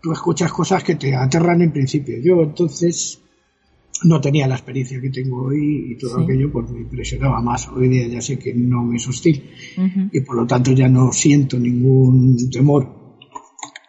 [0.08, 2.16] tú escuchas cosas que te aterran en principio.
[2.24, 3.22] Yo entonces
[4.06, 7.68] no tenía la experiencia que tengo hoy y todo aquello pues me impresionaba más.
[7.68, 9.52] Hoy día ya sé que no me es hostil
[10.14, 13.18] y por lo tanto ya no siento ningún temor.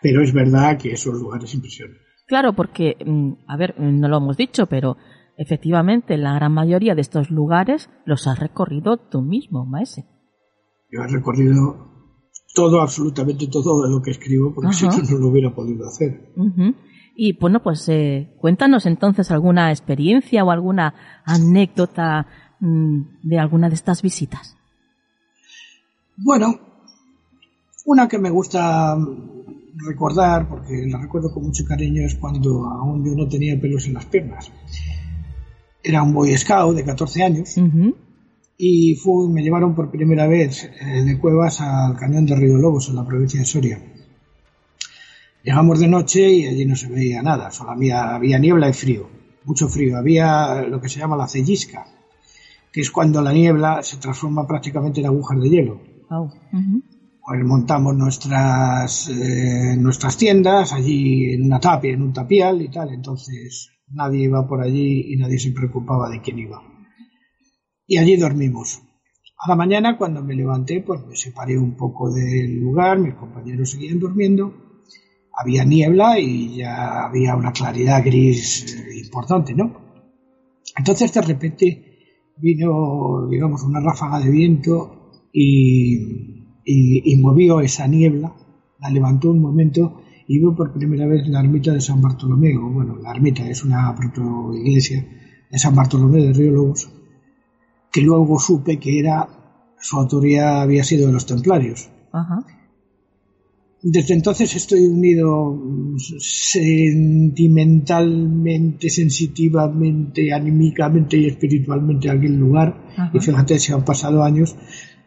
[0.02, 1.96] Pero es verdad que esos lugares impresionan.
[2.26, 4.96] Claro, porque, mm, a ver, no lo hemos dicho, pero
[5.37, 10.04] efectivamente la gran mayoría de estos lugares los has recorrido tú mismo, Maese.
[10.90, 11.97] Yo he recorrido
[12.54, 16.32] todo, absolutamente todo de lo que escribo, porque si no, no lo hubiera podido hacer.
[17.14, 22.26] Y bueno, pues eh, cuéntanos entonces alguna experiencia o alguna anécdota
[22.61, 24.56] mm, de alguna de estas visitas.
[26.16, 26.58] Bueno,
[27.87, 28.96] una que me gusta
[29.87, 33.94] recordar, porque la recuerdo con mucho cariño, es cuando aún yo no tenía pelos en
[33.94, 34.52] las piernas.
[35.82, 37.56] Era un boy scout de 14 años
[38.61, 42.88] y fue, me llevaron por primera vez eh, de Cuevas al cañón de Río Lobos
[42.88, 43.81] en la provincia de Soria.
[45.44, 49.09] Llegamos de noche y allí no se veía nada, solo había, había niebla y frío,
[49.44, 49.97] mucho frío.
[49.97, 51.87] Había lo que se llama la cellisca,
[52.73, 55.81] que es cuando la niebla se transforma prácticamente en agujas de hielo.
[57.25, 62.92] Pues montamos nuestras, eh, nuestras tiendas allí en una tapia, en un tapial y tal,
[62.92, 66.61] entonces nadie iba por allí y nadie se preocupaba de quién iba
[67.88, 68.83] y allí dormimos.
[69.38, 73.70] A la mañana, cuando me levanté, pues me separé un poco del lugar, mis compañeros
[73.70, 74.53] seguían durmiendo,
[75.33, 79.72] había niebla y ya había una claridad gris eh, importante, ¿no?
[80.77, 81.98] Entonces, de repente,
[82.37, 85.96] vino, digamos, una ráfaga de viento y,
[86.64, 88.35] y, movió esa niebla,
[88.81, 92.96] la levantó un momento y vio por primera vez la ermita de San Bartolomé, bueno,
[92.96, 95.07] la ermita es una proto iglesia
[95.51, 96.97] de San Bartolomé de Río Lobos,
[97.90, 99.27] que luego supe que era
[99.81, 101.88] su autoría había sido de los templarios.
[103.81, 105.57] Desde entonces estoy unido
[106.18, 112.88] sentimentalmente, sensitivamente, anímicamente y espiritualmente a aquel lugar.
[113.12, 114.57] Y fíjate, se han pasado años,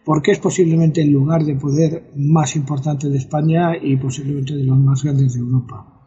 [0.05, 4.77] porque es posiblemente el lugar de poder más importante de España y posiblemente de los
[4.77, 6.00] más grandes de Europa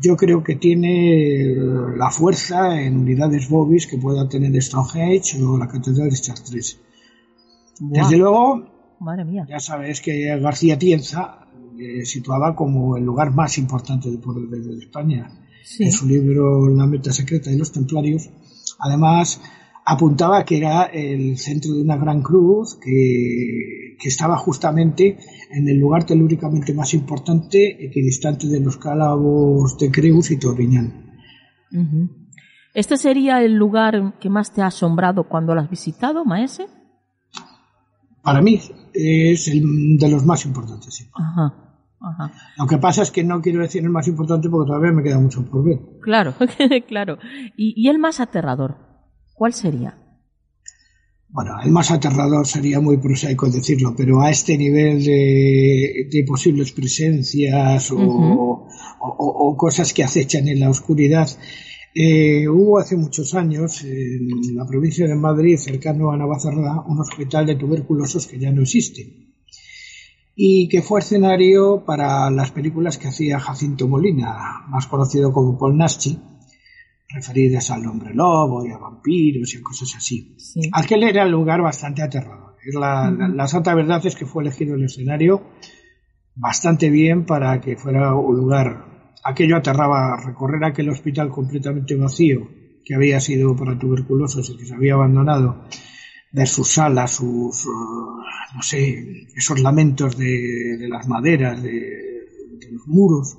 [0.00, 1.54] yo creo que tiene
[1.96, 6.78] la fuerza en unidades Bobis que pueda tener Stonehenge o la Catedral de Chartres.
[7.78, 8.66] Desde luego,
[9.48, 11.46] ya sabes que García Tienza
[11.78, 15.30] eh, situaba como el lugar más importante de poder de España.
[15.78, 18.30] En su libro La meta secreta de los templarios,
[18.78, 19.40] además
[19.84, 25.18] apuntaba que era el centro de una gran cruz que, que estaba justamente
[25.50, 31.06] en el lugar telúricamente más importante, equidistante de los calabos de Creus y Torriñán.
[32.74, 36.66] ¿Este sería el lugar que más te ha asombrado cuando lo has visitado, Maese?
[38.22, 38.60] Para mí
[38.92, 41.06] es el de los más importantes, sí.
[42.58, 45.18] Lo que pasa es que no quiero decir el más importante porque todavía me queda
[45.18, 45.78] mucho por ver.
[46.02, 46.34] Claro,
[46.88, 47.18] claro.
[47.56, 48.76] ¿Y el más aterrador?
[49.34, 50.05] ¿Cuál sería?
[51.36, 57.92] Bueno, el más aterrador sería muy prosaico decirlo, pero a este nivel de, posibles presencias
[57.92, 61.28] o, cosas que acechan en la oscuridad,
[61.94, 67.44] eh, hubo hace muchos años en la provincia de Madrid, cercano a Navacerrada, un hospital
[67.44, 69.26] de tuberculosos que ya no existe
[70.34, 75.76] y que fue escenario para las películas que hacía Jacinto Molina, más conocido como Paul
[75.76, 76.18] Naschi,
[77.08, 80.36] referidas al hombre lobo y a vampiros y a cosas así.
[80.72, 82.56] Aquel era el lugar bastante aterrador.
[82.74, 85.40] La, la, santa verdad es que fue elegido el escenario
[86.34, 89.12] bastante bien para que fuera un lugar.
[89.24, 92.48] Aquello aterraba recorrer aquel hospital completamente vacío
[92.84, 95.64] que había sido para tuberculosos y que se había abandonado,
[96.32, 97.66] ver sus salas, sus,
[98.54, 103.38] no sé, esos lamentos de, las maderas, de, de los muros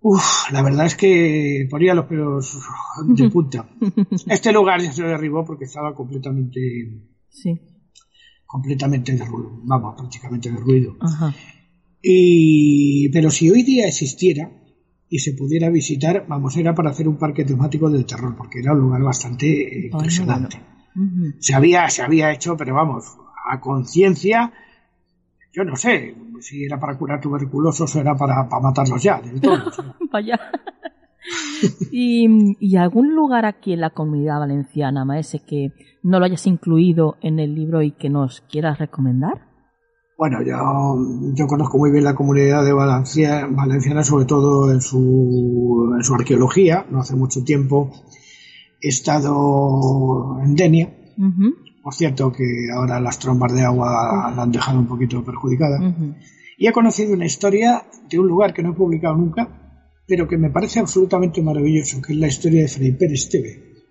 [0.00, 2.58] Uf, la verdad es que ponía los pelos
[3.06, 3.68] de punta.
[4.26, 6.60] Este lugar ya se derribó porque estaba completamente.
[7.28, 7.60] Sí.
[8.46, 9.60] Completamente derruido.
[9.64, 10.96] Vamos, prácticamente derruido.
[12.00, 14.50] Y, pero si hoy día existiera
[15.08, 18.72] y se pudiera visitar, vamos, era para hacer un parque temático del terror, porque era
[18.72, 20.60] un lugar bastante impresionante.
[21.40, 23.04] Se había, se había hecho, pero vamos,
[23.50, 24.52] a conciencia
[25.52, 29.20] yo no sé si era para curar tuberculosos o era para, matarlos ya,
[30.12, 30.38] Vaya.
[31.90, 35.72] ¿Y, algún lugar aquí en la comunidad valenciana, Maese, que
[36.02, 39.46] no lo hayas incluido en el libro y que nos quieras recomendar?
[40.16, 40.96] Bueno, yo,
[41.34, 46.14] yo conozco muy bien la comunidad de Valencia, valenciana, sobre todo en su, en su
[46.14, 46.86] arqueología.
[46.90, 47.92] No hace mucho tiempo
[48.80, 50.94] he estado en Denia.
[51.88, 55.78] Por cierto, que ahora las trombas de agua la han dejado un poquito perjudicada.
[56.58, 59.48] Y he conocido una historia de un lugar que no he publicado nunca,
[60.06, 63.84] pero que me parece absolutamente maravilloso, que es la historia de Fray Pérez Teve.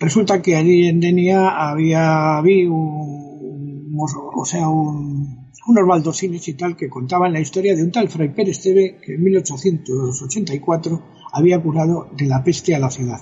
[0.00, 6.76] Resulta que allí en Denia había, había un, o sea, un, unos baldosines y tal
[6.76, 11.02] que contaban la historia de un tal Fray Pérez Teve que en 1884
[11.34, 13.20] había curado de la peste a la ciudad.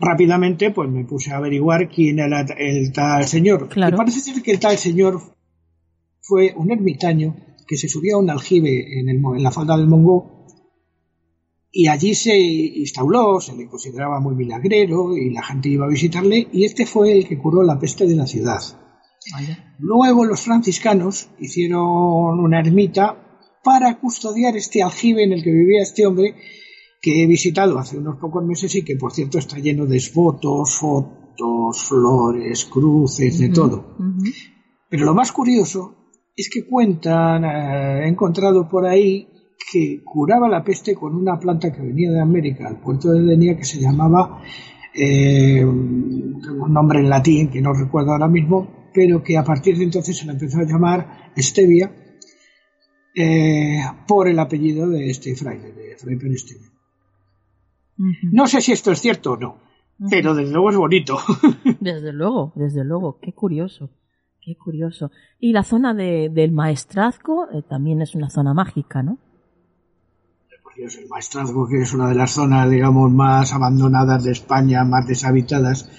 [0.00, 3.68] Rápidamente, pues me puse a averiguar quién era el tal señor.
[3.68, 3.94] Claro.
[3.94, 5.20] Y parece ser que el tal señor
[6.20, 7.36] fue un ermitaño
[7.66, 10.40] que se subía a un aljibe en, el, en la falda del Mongó
[11.72, 16.48] y allí se instauró, se le consideraba muy milagrero y la gente iba a visitarle
[16.52, 18.60] y este fue el que curó la peste de la ciudad.
[19.32, 19.74] Vaya.
[19.78, 23.16] Luego los franciscanos hicieron una ermita
[23.62, 26.34] para custodiar este aljibe en el que vivía este hombre
[27.00, 30.74] que he visitado hace unos pocos meses y que por cierto está lleno de fotos,
[30.74, 33.96] fotos, flores, cruces, de todo.
[34.88, 35.96] Pero lo más curioso
[36.36, 39.28] es que cuentan, eh, he encontrado por ahí
[39.72, 43.56] que curaba la peste con una planta que venía de América al puerto de Denia
[43.56, 44.42] que se llamaba
[44.94, 49.84] eh, un nombre en latín que no recuerdo ahora mismo, pero que a partir de
[49.84, 51.92] entonces se le empezó a llamar stevia
[53.14, 56.16] eh, por el apellido de este fraile, de Fray
[58.22, 59.58] No sé si esto es cierto o no,
[60.08, 61.18] pero desde luego es bonito.
[61.80, 63.90] Desde luego, desde luego, qué curioso,
[64.40, 65.10] qué curioso.
[65.38, 69.18] Y la zona de, del maestrazgo eh, también es una zona mágica, ¿no?
[70.62, 74.84] Por Dios, el maestrazgo, que es una de las zonas, digamos, más abandonadas de España,
[74.84, 75.90] más deshabitadas,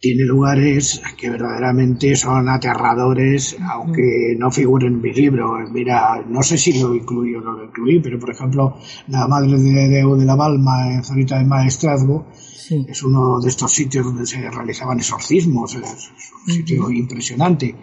[0.00, 5.58] tiene lugares que verdaderamente son aterradores, aunque no figuren en mi libro.
[5.70, 8.78] Mira, no sé si lo incluí o no lo incluí, pero por ejemplo,
[9.08, 12.86] la Madre de Deu de la Balma en Zonita de Maestrazgo Sí.
[12.88, 16.12] es uno de estos sitios donde se realizaban exorcismos, es
[16.46, 17.74] un sitio impresionante.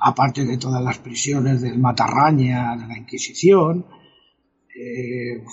[0.00, 3.86] Aparte de todas las prisiones del Matarraña, de la Inquisición,
[4.76, 5.44] eh,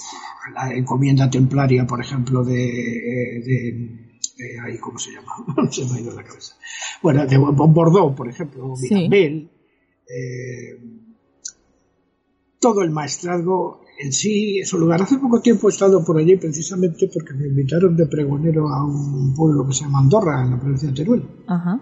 [0.56, 2.56] la encomienda templaria, por ejemplo, de,
[3.46, 4.11] de,
[4.64, 5.34] ay, ¿cómo se llama?
[5.72, 6.56] se me ha ido la cabeza.
[7.02, 8.94] Bueno, de Bordeaux, por ejemplo, Sí.
[8.94, 9.50] Mirambel,
[10.08, 10.78] eh,
[12.60, 15.02] todo el maestrazgo en sí es un lugar.
[15.02, 19.34] Hace poco tiempo he estado por allí precisamente porque me invitaron de pregonero a un
[19.36, 21.24] pueblo que se llama Andorra, en la provincia de Teruel.
[21.48, 21.80] Ajá.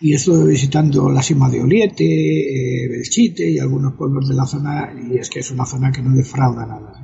[0.00, 4.92] Y estuve visitando la cima de Oliete, eh, Belchite y algunos pueblos de la zona,
[4.92, 7.03] y es que es una zona que no defrauda nada.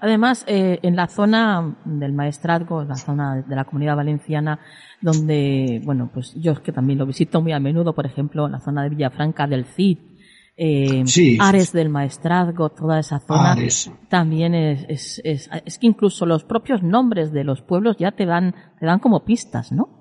[0.00, 4.60] Además, eh, en la zona del maestrazgo, en la zona de la comunidad valenciana,
[5.00, 8.52] donde, bueno, pues yo es que también lo visito muy a menudo, por ejemplo, en
[8.52, 9.98] la zona de Villafranca del Cid,
[10.56, 11.38] eh, Sí.
[11.40, 13.90] Ares del maestrazgo, toda esa zona, Ares.
[14.10, 18.26] también es, es, es, es que incluso los propios nombres de los pueblos ya te
[18.26, 19.99] dan, te dan como pistas, ¿no?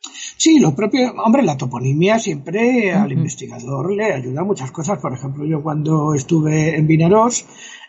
[0.00, 4.98] Sí, lo propio, hombre, la toponimia siempre al investigador le ayuda a muchas cosas.
[5.00, 7.44] Por ejemplo, yo cuando estuve en Vinaros,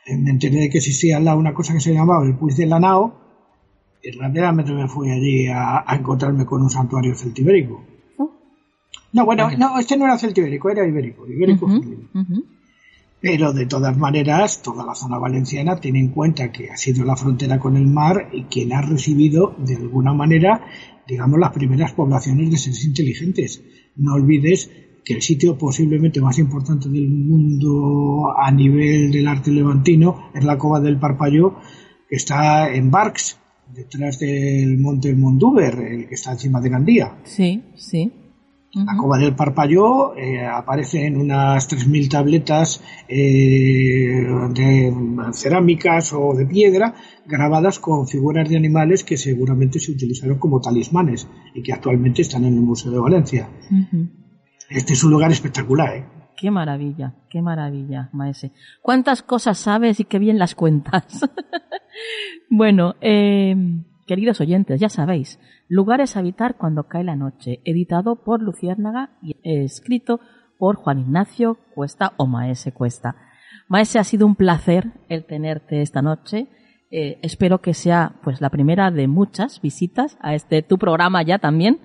[0.06, 2.80] eh, me enteré de que existía una cosa que se llamaba el Puig de la
[2.80, 3.14] Nao,
[4.02, 7.84] y rápidamente me fui allí a, a encontrarme con un santuario celtibérico.
[8.18, 8.32] Oh.
[9.14, 12.10] No, bueno, no, este no era celtibérico, era ibérico, ibérico Ujú, genuino.
[13.22, 17.18] Pero de todas maneras, toda la zona valenciana tiene en cuenta que ha sido la
[17.18, 20.66] frontera con el mar y quien ha recibido de alguna manera,
[21.06, 23.62] digamos, las primeras poblaciones de seres inteligentes.
[23.98, 24.72] No olvides
[25.04, 30.58] que el sitio posiblemente más importante del mundo a nivel del arte levantino es la
[30.58, 31.56] cova del Parpalló,
[32.08, 33.38] que está en Barx,
[33.74, 37.18] detrás del monte Mondúber, el que está encima de Gandía.
[37.24, 38.12] Sí, sí.
[38.74, 44.94] La cova del Parpalló eh, aparece en unas 3.000 tabletas eh, de
[45.34, 46.94] cerámicas o de piedra
[47.26, 52.46] grabadas con figuras de animales que seguramente se utilizaron como talismanes y que actualmente están
[52.46, 53.50] en el Museo de Valencia.
[54.70, 56.06] Este es un lugar espectacular, ¿eh?
[56.38, 58.54] Qué maravilla, qué maravilla, maese.
[58.82, 61.28] ¿Cuántas cosas sabes y qué bien las cuentas?
[62.50, 63.56] bueno, eh,
[64.10, 69.36] queridos oyentes, ya sabéis, Lugares a habitar cuando cae la noche, editado por Luciérnaga y
[69.44, 70.20] escrito
[70.58, 73.16] por Juan Ignacio Cuesta o Maese Cuesta.
[73.68, 76.48] Maese, ha sido un placer el tenerte esta noche.
[76.90, 81.38] Eh, espero que sea pues la primera de muchas visitas a este tu programa ya
[81.38, 81.80] también.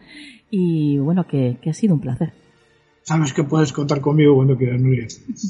[0.51, 2.33] Y bueno, que, que ha sido un placer.
[3.03, 5.09] Sabes que puedes contar conmigo cuando quieras, Nuria.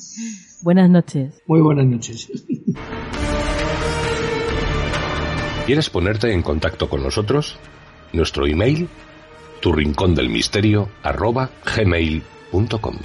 [0.64, 1.40] Buenas noches.
[1.46, 2.32] Muy buenas noches.
[5.66, 7.56] ¿Quieres ponerte en contacto con nosotros?
[8.12, 8.88] Nuestro email
[9.64, 12.98] tu rincón del misterio arroba gmail.com.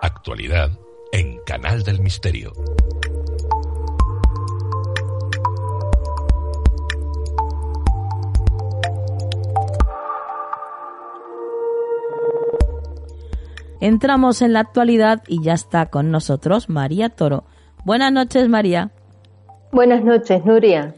[0.00, 0.78] Actualidad
[1.12, 2.54] en Canal del Misterio.
[13.80, 17.44] Entramos en la actualidad y ya está con nosotros María Toro.
[17.84, 18.90] Buenas noches, María.
[19.72, 20.94] Buenas noches, Nuria.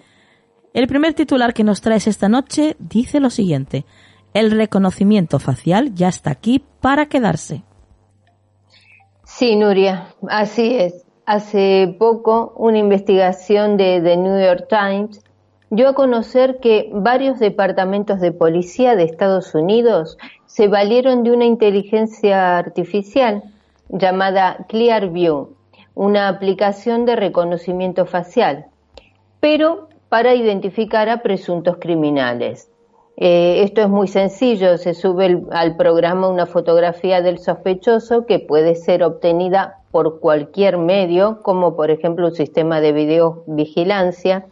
[0.75, 3.85] El primer titular que nos traes esta noche dice lo siguiente.
[4.35, 7.63] El reconocimiento facial ya está aquí para quedarse.
[9.25, 11.05] Sí, Nuria, así es.
[11.25, 15.23] Hace poco una investigación de The New York Times
[15.73, 21.47] dio a conocer que varios departamentos de policía de Estados Unidos se valieron de una
[21.47, 23.43] inteligencia artificial
[23.89, 25.55] llamada Clearview,
[25.95, 28.67] una aplicación de reconocimiento facial,
[29.41, 32.71] pero para identificar a presuntos criminales.
[33.17, 38.75] Eh, esto es muy sencillo, se sube al programa una fotografía del sospechoso que puede
[38.75, 44.49] ser obtenida por cualquier medio, como por ejemplo un sistema de videovigilancia,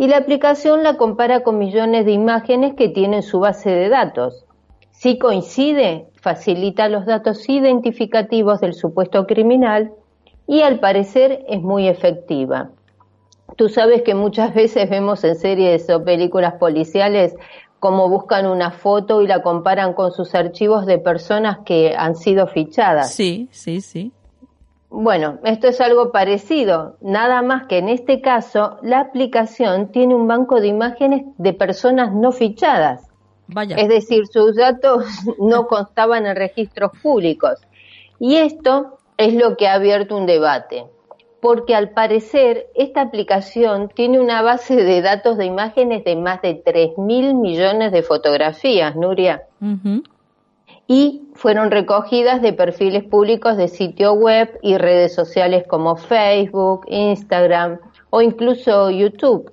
[0.00, 4.46] y la aplicación la compara con millones de imágenes que tiene su base de datos.
[4.92, 9.92] Si coincide, facilita los datos identificativos del supuesto criminal
[10.46, 12.70] y al parecer es muy efectiva.
[13.56, 17.36] Tú sabes que muchas veces vemos en series o películas policiales
[17.78, 22.46] cómo buscan una foto y la comparan con sus archivos de personas que han sido
[22.46, 23.12] fichadas.
[23.12, 24.12] Sí, sí, sí.
[24.90, 30.26] Bueno, esto es algo parecido, nada más que en este caso la aplicación tiene un
[30.26, 33.08] banco de imágenes de personas no fichadas.
[33.76, 35.04] Es decir, sus datos
[35.38, 37.60] no constaban en registros públicos.
[38.18, 40.86] Y esto es lo que ha abierto un debate,
[41.40, 46.54] porque al parecer esta aplicación tiene una base de datos de imágenes de más de
[46.54, 49.42] 3 mil millones de fotografías, Nuria.
[50.92, 57.78] Y fueron recogidas de perfiles públicos de sitio web y redes sociales como Facebook, Instagram
[58.10, 59.52] o incluso YouTube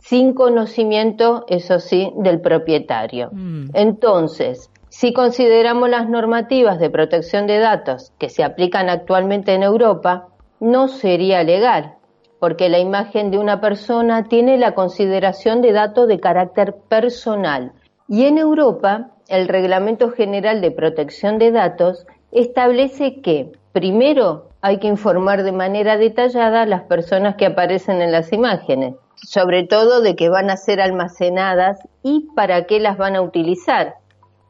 [0.00, 3.30] sin conocimiento, eso sí, del propietario.
[3.30, 3.66] Mm.
[3.72, 10.26] Entonces, si consideramos las normativas de protección de datos que se aplican actualmente en Europa,
[10.58, 11.94] no sería legal,
[12.40, 17.70] porque la imagen de una persona tiene la consideración de dato de carácter personal.
[18.08, 24.88] Y en Europa, el Reglamento General de Protección de Datos establece que, primero, hay que
[24.88, 28.94] informar de manera detallada a las personas que aparecen en las imágenes
[29.26, 33.94] sobre todo de que van a ser almacenadas y para qué las van a utilizar.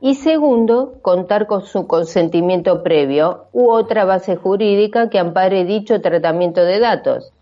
[0.00, 6.62] Y segundo, contar con su consentimiento previo u otra base jurídica que ampare dicho tratamiento
[6.64, 7.32] de datos.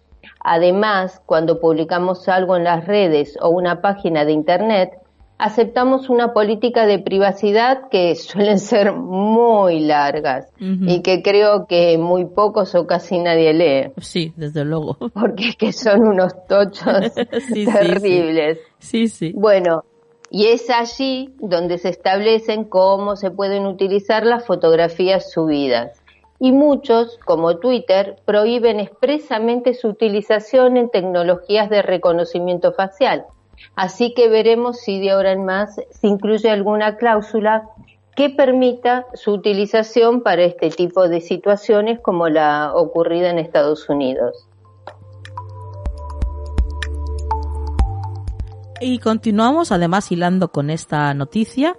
[0.45, 5.02] Además, cuando publicamos algo en las redes o una página de Internet,
[5.43, 12.27] aceptamos una política de privacidad que suelen ser muy largas y que creo que muy
[12.27, 13.93] pocos o casi nadie lee.
[14.01, 14.97] Sí, desde luego.
[15.15, 17.13] Porque es que son unos tochos
[17.53, 18.61] terribles.
[18.79, 19.33] Sí, sí.
[19.35, 19.83] Bueno,
[20.31, 26.01] y es allí donde se establecen cómo se pueden utilizar las fotografías subidas.
[26.39, 33.27] Y muchos, como Twitter, prohíben expresamente su utilización en tecnologías de reconocimiento facial
[33.75, 37.69] Así que veremos si de ahora en más se incluye alguna cláusula
[38.15, 44.47] que permita su utilización para este tipo de situaciones como la ocurrida en Estados Unidos.
[48.81, 51.77] Y continuamos además hilando con esta noticia,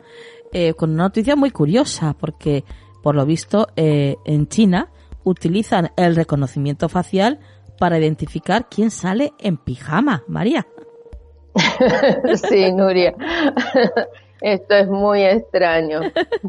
[0.54, 2.64] eh, con una noticia muy curiosa, porque
[3.04, 4.90] por lo visto eh, en China
[5.26, 7.40] utilizan el reconocimiento facial
[7.78, 10.66] para identificar quién sale en pijama, María.
[12.50, 13.14] sí, Nuria.
[14.42, 16.02] Esto es muy extraño,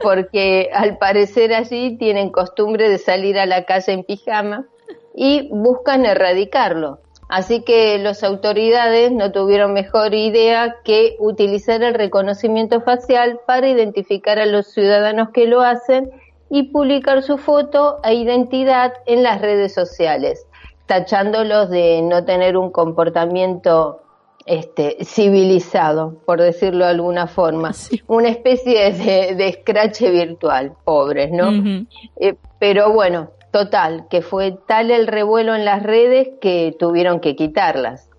[0.02, 4.66] porque al parecer allí tienen costumbre de salir a la calle en pijama
[5.14, 6.98] y buscan erradicarlo.
[7.28, 14.38] Así que las autoridades no tuvieron mejor idea que utilizar el reconocimiento facial para identificar
[14.38, 16.10] a los ciudadanos que lo hacen
[16.50, 20.46] y publicar su foto e identidad en las redes sociales,
[20.86, 24.03] tachándolos de no tener un comportamiento
[24.46, 27.72] este, civilizado, por decirlo de alguna forma.
[28.06, 31.86] Una especie de, de escrache virtual, pobres, ¿no?
[32.16, 37.36] Eh, pero bueno, total, que fue tal el revuelo en las redes que tuvieron que
[37.36, 38.10] quitarlas.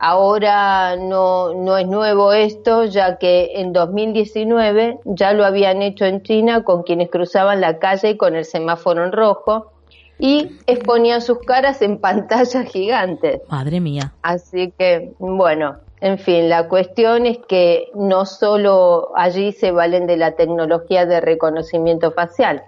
[0.00, 6.22] Ahora no, no es nuevo esto, ya que en 2019 ya lo habían hecho en
[6.22, 9.72] China con quienes cruzaban la calle con el semáforo en rojo
[10.18, 13.40] y exponían sus caras en pantallas gigantes.
[13.48, 14.12] Madre mía.
[14.22, 20.16] Así que, bueno, en fin, la cuestión es que no solo allí se valen de
[20.16, 22.64] la tecnología de reconocimiento facial,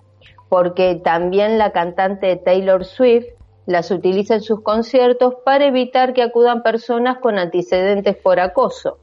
[0.49, 3.27] porque también la cantante Taylor Swift
[3.67, 8.99] las utiliza en sus conciertos para evitar que acudan personas con antecedentes por acoso.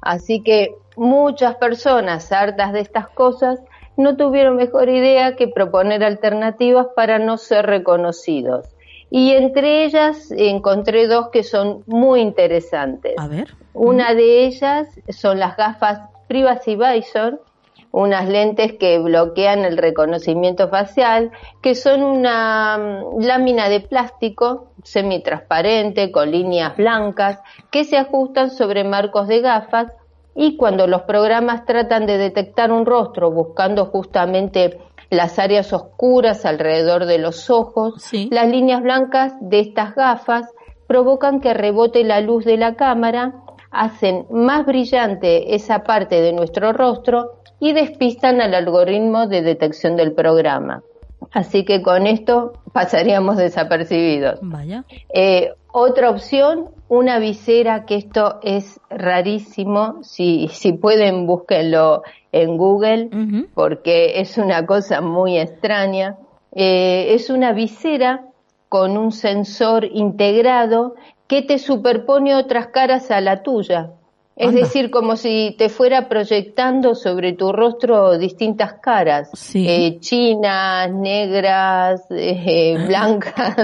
[0.00, 3.60] Así que muchas personas hartas de estas cosas
[3.98, 8.66] no tuvieron mejor idea que proponer alternativas para no ser reconocidos.
[9.10, 13.14] Y entre ellas encontré dos que son muy interesantes.
[13.18, 13.54] A ver.
[13.74, 17.42] Una de ellas son las gafas Privacy Visor,
[17.90, 21.32] unas lentes que bloquean el reconocimiento facial,
[21.62, 27.40] que son una mm, lámina de plástico semitransparente con líneas blancas
[27.70, 29.92] que se ajustan sobre marcos de gafas
[30.40, 34.78] y cuando los programas tratan de detectar un rostro buscando justamente
[35.10, 37.94] las áreas oscuras alrededor de los ojos,
[38.30, 40.46] las líneas blancas de estas gafas
[40.86, 43.34] provocan que rebote la luz de la cámara,
[43.72, 50.12] hacen más brillante esa parte de nuestro rostro y despistan al algoritmo de detección del
[50.12, 50.84] programa.
[51.32, 54.38] Así que con esto pasaríamos desapercibidos.
[54.42, 54.84] Vaya.
[55.12, 62.02] Eh, otra opción, una visera, que esto es rarísimo, si, si pueden búsquenlo
[62.32, 63.10] en Google,
[63.54, 66.16] porque es una cosa muy extraña.
[66.52, 68.24] Eh, es una visera
[68.68, 70.94] con un sensor integrado
[71.26, 73.90] que te superpone otras caras a la tuya.
[74.38, 82.02] Es decir, como si te fuera proyectando sobre tu rostro distintas caras, eh, chinas, negras,
[82.10, 83.56] eh, blancas,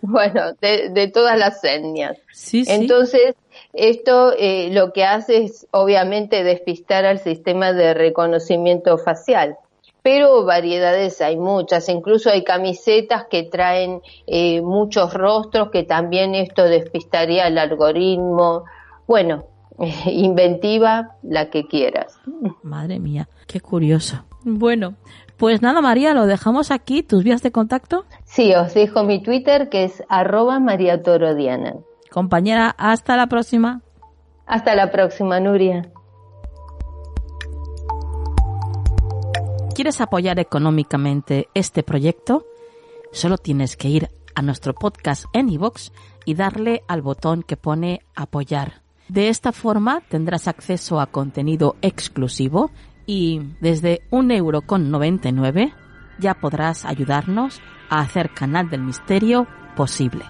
[0.00, 2.16] bueno, de, todas las etnias.
[2.52, 3.34] Entonces,
[3.74, 9.58] esto eh, lo que hace es obviamente despistar al sistema de reconocimiento facial.
[10.02, 14.00] Pero variedades hay muchas, incluso hay camisetas que traen
[14.62, 18.64] muchos rostros que también esto despistaría al algoritmo.
[19.06, 19.44] Bueno,
[20.06, 22.18] inventiva, la que quieras.
[22.62, 24.24] Madre mía, qué curioso.
[24.44, 24.94] Bueno,
[25.36, 27.02] pues nada, María, lo dejamos aquí.
[27.02, 28.04] ¿Tus vías de contacto?
[28.24, 31.74] Sí, os dejo mi Twitter que es arroba María Diana.
[32.10, 33.82] Compañera, hasta la próxima.
[34.46, 35.90] Hasta la próxima, Nuria.
[39.74, 42.46] ¿Quieres apoyar económicamente este proyecto?
[43.10, 45.90] Solo tienes que ir a nuestro podcast en iVoox
[46.24, 52.70] y darle al botón que pone apoyar de esta forma tendrás acceso a contenido exclusivo
[53.06, 55.72] y desde un euro con 99
[56.18, 59.46] ya podrás ayudarnos a hacer Canal del Misterio
[59.76, 60.24] posible.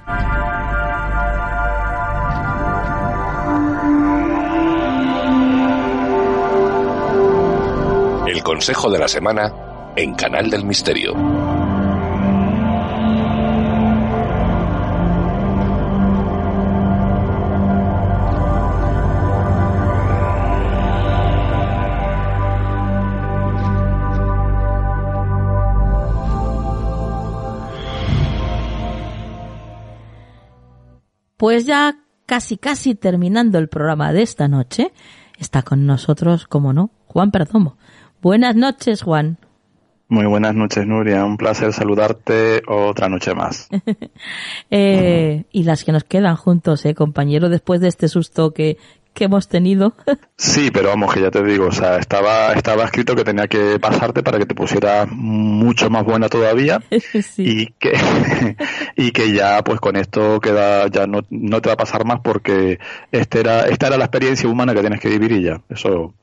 [8.26, 9.52] El consejo de la semana
[9.96, 11.53] en Canal del Misterio.
[31.44, 34.92] Pues ya casi casi terminando el programa de esta noche,
[35.38, 37.76] está con nosotros, como no, Juan Perdomo.
[38.22, 39.36] Buenas noches, Juan.
[40.08, 41.22] Muy buenas noches, Nuria.
[41.22, 43.68] Un placer saludarte otra noche más.
[44.70, 48.78] eh, y las que nos quedan juntos, eh, compañero, después de este susto que,
[49.14, 49.94] que hemos tenido.
[50.36, 53.78] Sí, pero vamos, que ya te digo, o sea, estaba, estaba escrito que tenía que
[53.78, 56.82] pasarte para que te pusieras mucho más buena todavía
[57.38, 57.92] y que
[58.96, 62.18] y que ya pues con esto queda ya no, no te va a pasar más
[62.20, 62.80] porque
[63.12, 65.62] este era esta era la experiencia humana que tienes que vivir y ya.
[65.68, 66.14] Eso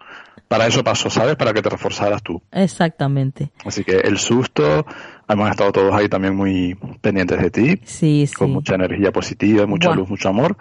[0.51, 1.37] para eso pasó, ¿sabes?
[1.37, 2.41] Para que te reforzaras tú.
[2.51, 3.51] Exactamente.
[3.63, 4.85] Así que el susto,
[5.29, 7.79] hemos estado todos ahí también muy pendientes de ti.
[7.85, 8.33] Sí, sí.
[8.33, 10.57] Con mucha energía positiva, mucha luz, mucho amor.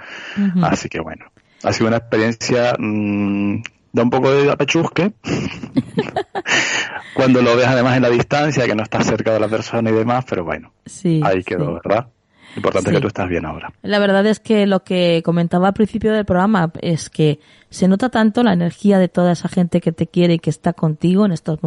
[0.63, 1.27] Así que bueno,
[1.63, 5.13] ha sido una experiencia mm, da un poco de apechusque
[7.15, 9.95] cuando lo ves además en la distancia, que no estás cerca de la persona y
[9.95, 12.07] demás, pero bueno, sí, ahí quedó, ¿verdad?
[12.55, 13.73] Lo importante es que tú estás bien ahora.
[13.83, 17.39] La verdad es que lo que comentaba al principio del programa es que
[17.69, 20.73] se nota tanto la energía de toda esa gente que te quiere y que está
[20.73, 21.61] contigo en estos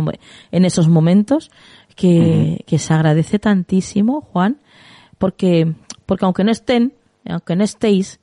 [0.52, 1.52] en esos momentos
[1.96, 4.58] que, que se agradece tantísimo, Juan,
[5.18, 5.74] porque
[6.06, 6.94] porque aunque no estén,
[7.30, 8.20] aunque no estéis,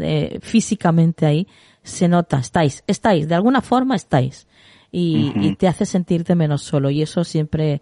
[0.00, 1.46] eh, físicamente ahí,
[1.82, 4.46] se nota, estáis, estáis, de alguna forma estáis.
[4.92, 6.90] Y, te hace sentirte menos solo.
[6.90, 7.80] Y eso siempre,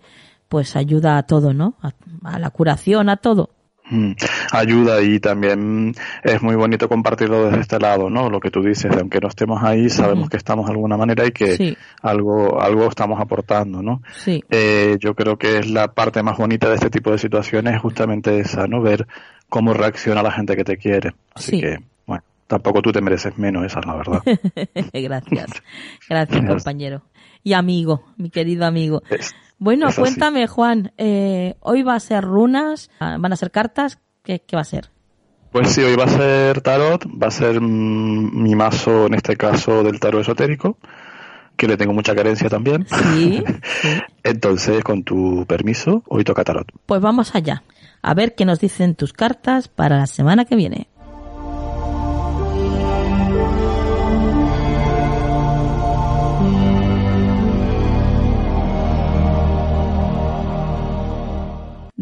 [0.48, 1.76] pues, ayuda a todo, ¿no?
[2.22, 3.50] A, la curación, a todo.
[3.90, 4.12] Mm,
[4.52, 8.28] ayuda y también es muy bonito compartirlo desde este lado, ¿no?
[8.28, 11.30] Lo que tú dices, aunque no estemos ahí, sabemos que estamos de alguna manera y
[11.30, 14.02] que algo, algo estamos aportando, ¿no?
[14.12, 14.44] Sí.
[14.50, 18.38] Eh, yo creo que es la parte más bonita de este tipo de situaciones, justamente
[18.40, 18.82] esa, ¿no?
[18.82, 19.06] Ver
[19.48, 21.14] cómo reacciona la gente que te quiere.
[21.34, 24.22] Así que, bueno, tampoco tú te mereces menos, esa es la verdad.
[24.92, 25.50] Gracias.
[26.08, 27.02] Gracias, compañero.
[27.42, 29.02] Y amigo, mi querido amigo.
[29.58, 34.40] Bueno, cuéntame, Juan, eh, hoy va a ser runas, ah, van a ser cartas, ¿qué,
[34.54, 34.90] va a ser?
[35.50, 39.82] Pues sí, hoy va a ser tarot, va a ser mi mazo, en este caso,
[39.82, 40.78] del tarot esotérico,
[41.56, 42.86] que le tengo mucha carencia también.
[42.86, 43.42] Sí.
[44.22, 46.68] Entonces, con tu permiso, hoy toca tarot.
[46.86, 47.64] Pues vamos allá,
[48.00, 50.88] a ver qué nos dicen tus cartas para la semana que viene.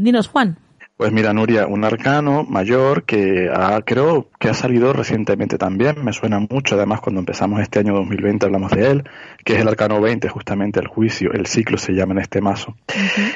[0.06, 0.56] Dinos, Juan.
[0.96, 6.14] Pues mira, Nuria, un arcano mayor que ha, creo que ha salido recientemente también, me
[6.14, 9.04] suena mucho, además cuando empezamos este año 2020 hablamos de él,
[9.44, 12.76] que es el arcano 20, justamente el juicio, el ciclo se llama en este mazo.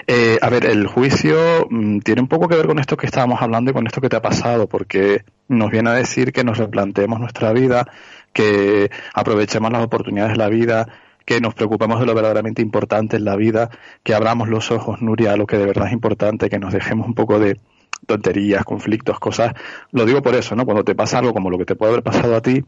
[0.07, 3.43] Eh, a ver, el juicio mm, tiene un poco que ver con esto que estábamos
[3.43, 6.57] hablando y con esto que te ha pasado, porque nos viene a decir que nos
[6.57, 7.85] replanteemos nuestra vida,
[8.33, 10.87] que aprovechemos las oportunidades de la vida,
[11.31, 13.71] que nos preocupemos de lo verdaderamente importante en la vida,
[14.03, 17.07] que abramos los ojos, Nuria, a lo que de verdad es importante, que nos dejemos
[17.07, 17.57] un poco de
[18.05, 19.55] tonterías, conflictos, cosas.
[19.93, 20.65] Lo digo por eso, ¿no?
[20.65, 22.65] Cuando te pasa algo como lo que te puede haber pasado a ti,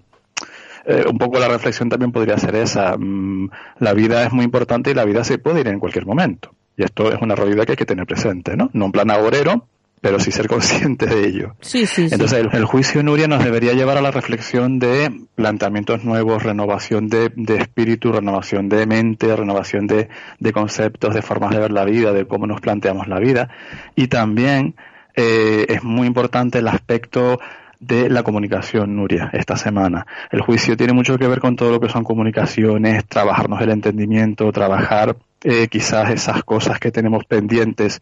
[0.85, 2.97] eh, un poco la reflexión también podría ser esa.
[2.97, 3.51] Mm,
[3.81, 6.55] la vida es muy importante y la vida se puede ir en cualquier momento.
[6.77, 8.71] Y esto es una realidad que hay que tener presente, ¿no?
[8.75, 9.67] No en plan agorero,
[10.03, 11.55] pero sí ser consciente de ello.
[11.61, 16.43] Sí, sí, Entonces, El, juicio Nuria nos debería llevar a la reflexión de planteamientos nuevos,
[16.43, 20.09] renovación de, espíritu, renovación de mente, renovación de,
[20.53, 23.49] conceptos, de formas de ver la vida, de cómo nos planteamos la vida.
[23.95, 24.75] Y también
[25.15, 27.39] eh, es muy importante el aspecto
[27.79, 30.05] de la comunicación, Nuria, esta semana.
[30.33, 34.51] El juicio tiene mucho que ver con todo lo que son comunicaciones, trabajarnos el entendimiento,
[34.51, 38.01] trabajar eh, quizás esas cosas que tenemos pendientes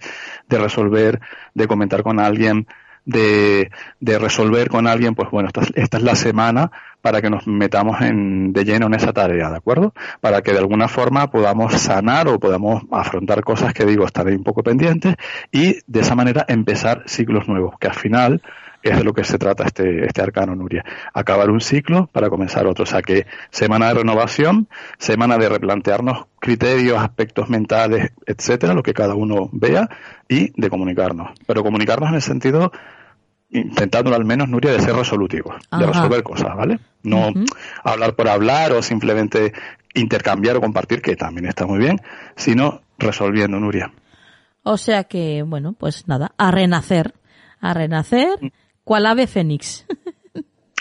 [0.49, 1.20] de resolver,
[1.55, 2.66] de comentar con alguien,
[3.05, 3.70] de,
[4.01, 6.70] de resolver con alguien, pues bueno, esta, es la semana
[7.01, 9.95] para que nos metamos en, de lleno en esa tarea, ¿de acuerdo?
[10.20, 14.45] Para que de alguna forma podamos sanar o podamos afrontar cosas que digo estar un
[14.45, 15.16] poco pendientes
[15.51, 18.43] y de esa manera empezar ciclos nuevos, que al final
[18.83, 20.85] es de lo que se trata este, este arcano, Nuria.
[21.12, 22.85] Acabar un ciclo para comenzar otro.
[22.85, 24.68] O sea que semana de renovación,
[24.99, 29.89] semana de replantearnos criterios, aspectos mentales, etcétera, lo que cada uno vea,
[30.28, 31.31] y de comunicarnos.
[31.47, 32.72] Pero comunicarnos en el sentido
[33.51, 36.78] intentándolo al menos, Nuria, de ser resolutivos, de resolver cosas, ¿vale?
[37.03, 37.33] No
[37.83, 39.53] hablar por hablar o simplemente
[39.93, 42.01] intercambiar o compartir, que también está muy bien,
[42.37, 43.93] sino resolviendo, Nuria.
[44.62, 47.14] O sea que, bueno, pues nada, a renacer,
[47.61, 48.59] a renacer mm
[48.91, 49.86] cual ave fénix.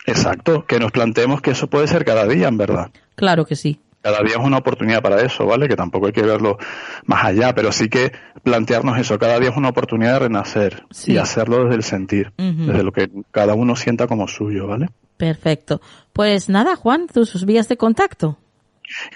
[0.07, 2.89] Exacto, que nos planteemos que eso puede ser cada día, en verdad.
[3.13, 3.81] Claro que sí.
[4.01, 5.67] Cada día es una oportunidad para eso, ¿vale?
[5.67, 6.57] Que tampoco hay que verlo
[7.05, 9.19] más allá, pero sí que plantearnos eso.
[9.19, 13.11] Cada día es una oportunidad de renacer y hacerlo desde el sentir, desde lo que
[13.29, 14.87] cada uno sienta como suyo, ¿vale?
[15.17, 15.79] Perfecto.
[16.11, 18.39] Pues nada, Juan, tus vías de contacto.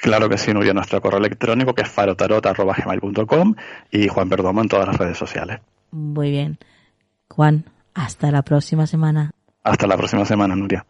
[0.04, 3.56] Claro que sí, Nuria, nuestro correo electrónico que es farotarot.gmail.com
[3.89, 5.62] y Juan Perdomo en todas las redes sociales.
[5.89, 6.60] Muy bien.
[7.28, 9.32] Juan, hasta la próxima semana.
[9.64, 10.86] Hasta la próxima semana, Nuria.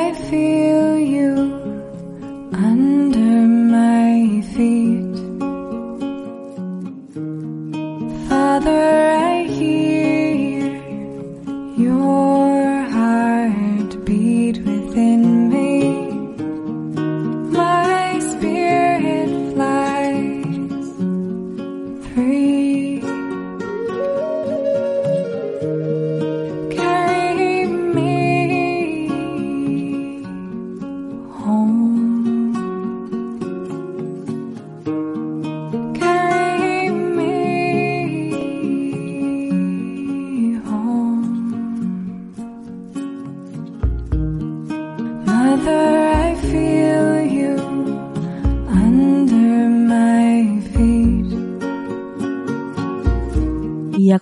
[0.00, 0.69] I feel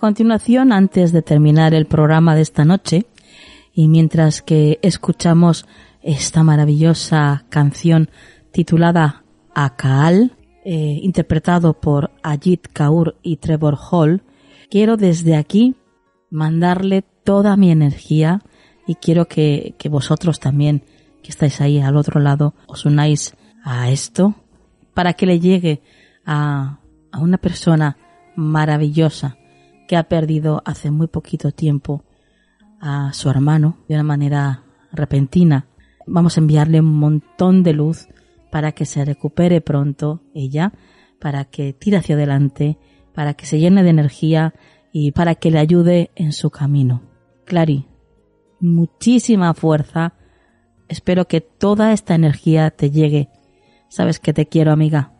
[0.09, 3.05] continuación, antes de terminar el programa de esta noche,
[3.75, 5.67] y mientras que escuchamos
[6.01, 8.09] esta maravillosa canción
[8.51, 10.35] titulada Akaal,
[10.65, 14.23] eh, interpretado por Ajit Kaur y Trevor Hall,
[14.71, 15.75] quiero desde aquí
[16.31, 18.41] mandarle toda mi energía
[18.87, 20.81] y quiero que, que vosotros también,
[21.21, 24.33] que estáis ahí al otro lado, os unáis a esto
[24.95, 25.83] para que le llegue
[26.25, 26.79] a,
[27.11, 27.95] a una persona
[28.35, 29.37] maravillosa
[29.89, 32.03] que ha perdido hace muy poquito tiempo
[32.79, 35.65] a su hermano de una manera repentina.
[36.05, 38.07] Vamos a enviarle un montón de luz
[38.51, 40.73] para que se recupere pronto ella,
[41.19, 42.77] para que tire hacia adelante,
[43.15, 44.53] para que se llene de energía
[44.93, 47.01] y para que le ayude en su camino.
[47.45, 47.87] Clary,
[48.59, 50.13] muchísima fuerza.
[50.87, 53.29] Espero que toda esta energía te llegue.
[53.87, 55.13] Sabes que te quiero, amiga.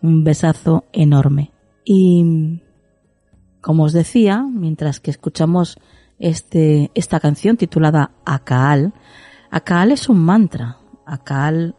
[0.00, 1.52] Un besazo enorme.
[1.84, 2.62] Y
[3.60, 5.78] como os decía, mientras que escuchamos
[6.18, 8.92] este, esta canción titulada Akaal,
[9.50, 10.78] Akaal es un mantra.
[11.06, 11.74] Akaal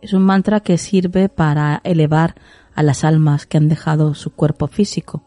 [0.00, 2.34] es un mantra que sirve para elevar
[2.74, 5.22] a las almas que han dejado su cuerpo físico.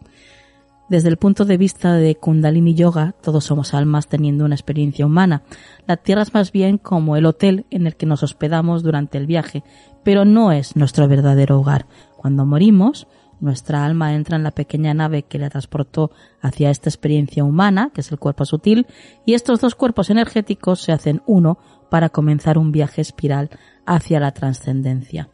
[0.88, 5.42] Desde el punto de vista de Kundalini Yoga, todos somos almas teniendo una experiencia humana.
[5.88, 9.26] La Tierra es más bien como el hotel en el que nos hospedamos durante el
[9.26, 9.64] viaje,
[10.04, 11.88] pero no es nuestro verdadero hogar.
[12.16, 13.08] Cuando morimos,
[13.40, 16.12] nuestra alma entra en la pequeña nave que la transportó
[16.42, 18.88] hacia esta experiencia humana, que es el cuerpo sutil,
[19.26, 21.58] y estos dos cuerpos energéticos se hacen uno
[21.90, 23.50] para comenzar un viaje espiral
[23.86, 25.30] hacia la trascendencia.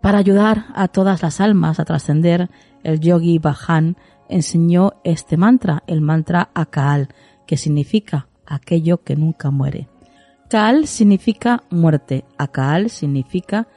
[0.00, 2.48] Para ayudar a todas las almas a trascender,
[2.84, 3.96] el yogi Bajan
[4.28, 7.08] enseñó este mantra, el mantra Akaal,
[7.46, 9.88] que significa aquello que nunca muere.
[10.48, 13.68] Kaal significa muerte, Akaal significa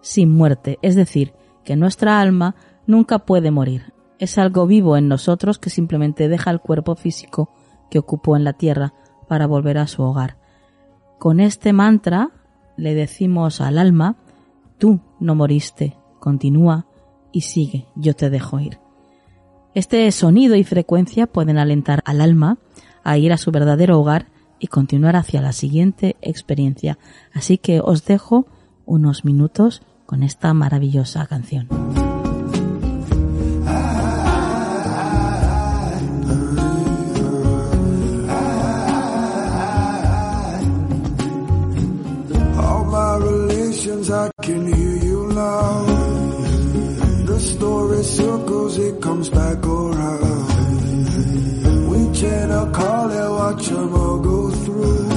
[0.00, 1.32] sin muerte, es decir,
[1.64, 2.54] que nuestra alma
[2.86, 3.92] nunca puede morir.
[4.18, 7.50] Es algo vivo en nosotros que simplemente deja el cuerpo físico
[7.90, 8.94] que ocupó en la tierra
[9.28, 10.38] para volver a su hogar.
[11.18, 12.30] Con este mantra
[12.76, 14.16] le decimos al alma,
[14.78, 16.86] tú no moriste, continúa
[17.32, 18.78] y sigue, yo te dejo ir.
[19.74, 22.58] Este sonido y frecuencia pueden alentar al alma
[23.02, 24.28] a ir a su verdadero hogar
[24.60, 26.98] y continuar hacia la siguiente experiencia.
[27.32, 28.46] Así que os dejo
[28.86, 31.68] unos minutos con esta maravillosa canción.
[44.14, 45.84] I can hear you now.
[47.26, 50.46] The story circles, it comes back around.
[51.88, 55.08] We chant a call and watch all go through.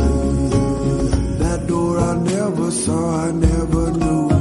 [1.44, 4.37] That door I never saw, I never knew.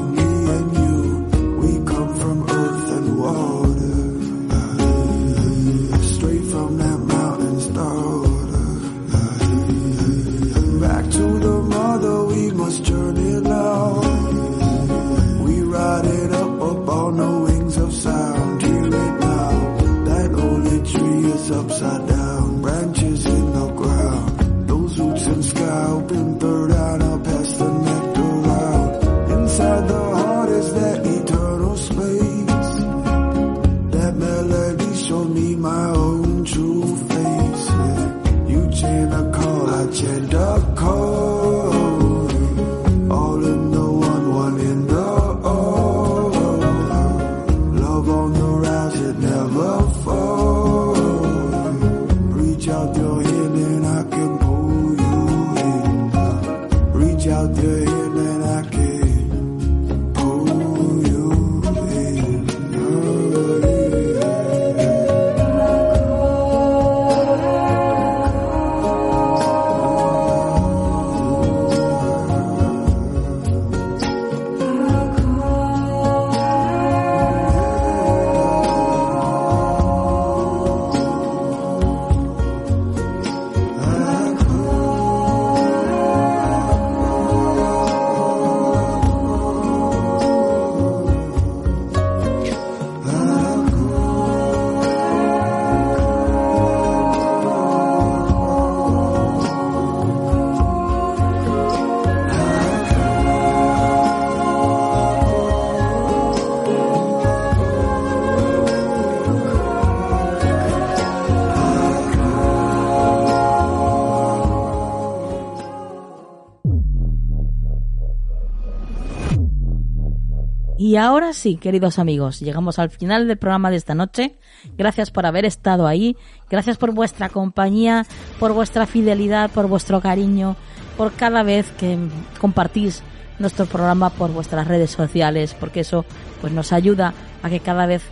[120.78, 124.36] Y ahora sí, queridos amigos, llegamos al final del programa de esta noche.
[124.76, 126.16] Gracias por haber estado ahí,
[126.50, 128.04] gracias por vuestra compañía,
[128.38, 130.54] por vuestra fidelidad, por vuestro cariño,
[130.98, 131.96] por cada vez que
[132.40, 133.02] compartís
[133.38, 136.04] nuestro programa por vuestras redes sociales, porque eso
[136.42, 138.02] pues nos ayuda a que cada vez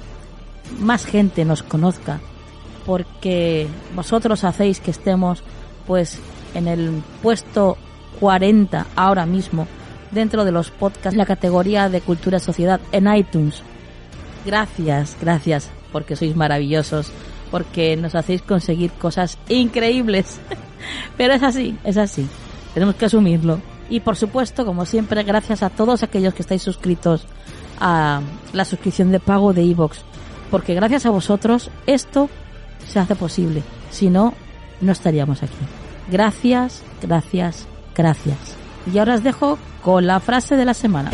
[0.78, 2.20] más gente nos conozca,
[2.86, 5.42] porque vosotros hacéis que estemos
[5.86, 6.18] pues
[6.54, 7.76] en el puesto
[8.20, 9.66] 40 ahora mismo
[10.14, 13.62] dentro de los podcasts, la categoría de cultura sociedad en iTunes.
[14.46, 17.10] Gracias, gracias, porque sois maravillosos,
[17.50, 20.40] porque nos hacéis conseguir cosas increíbles.
[21.16, 22.26] Pero es así, es así.
[22.74, 23.60] Tenemos que asumirlo.
[23.88, 27.26] Y por supuesto, como siempre, gracias a todos aquellos que estáis suscritos
[27.80, 28.20] a
[28.52, 29.98] la suscripción de pago de iVoox.
[30.50, 32.28] porque gracias a vosotros esto
[32.86, 33.62] se hace posible.
[33.90, 34.34] Si no,
[34.80, 35.52] no estaríamos aquí.
[36.10, 38.63] Gracias, gracias, gracias.
[38.92, 41.10] Y ahora os dejo con la frase de la semana.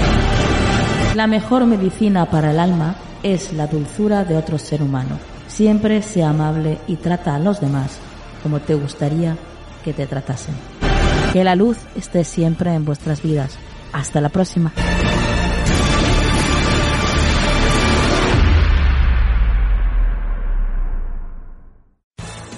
[1.14, 5.18] La mejor medicina para el alma es la dulzura de otro ser humano.
[5.48, 7.98] Siempre sea amable y trata a los demás
[8.42, 9.36] como te gustaría
[9.84, 10.54] que te tratasen.
[11.32, 13.58] Que la luz esté siempre en vuestras vidas.
[13.92, 14.72] Hasta la próxima.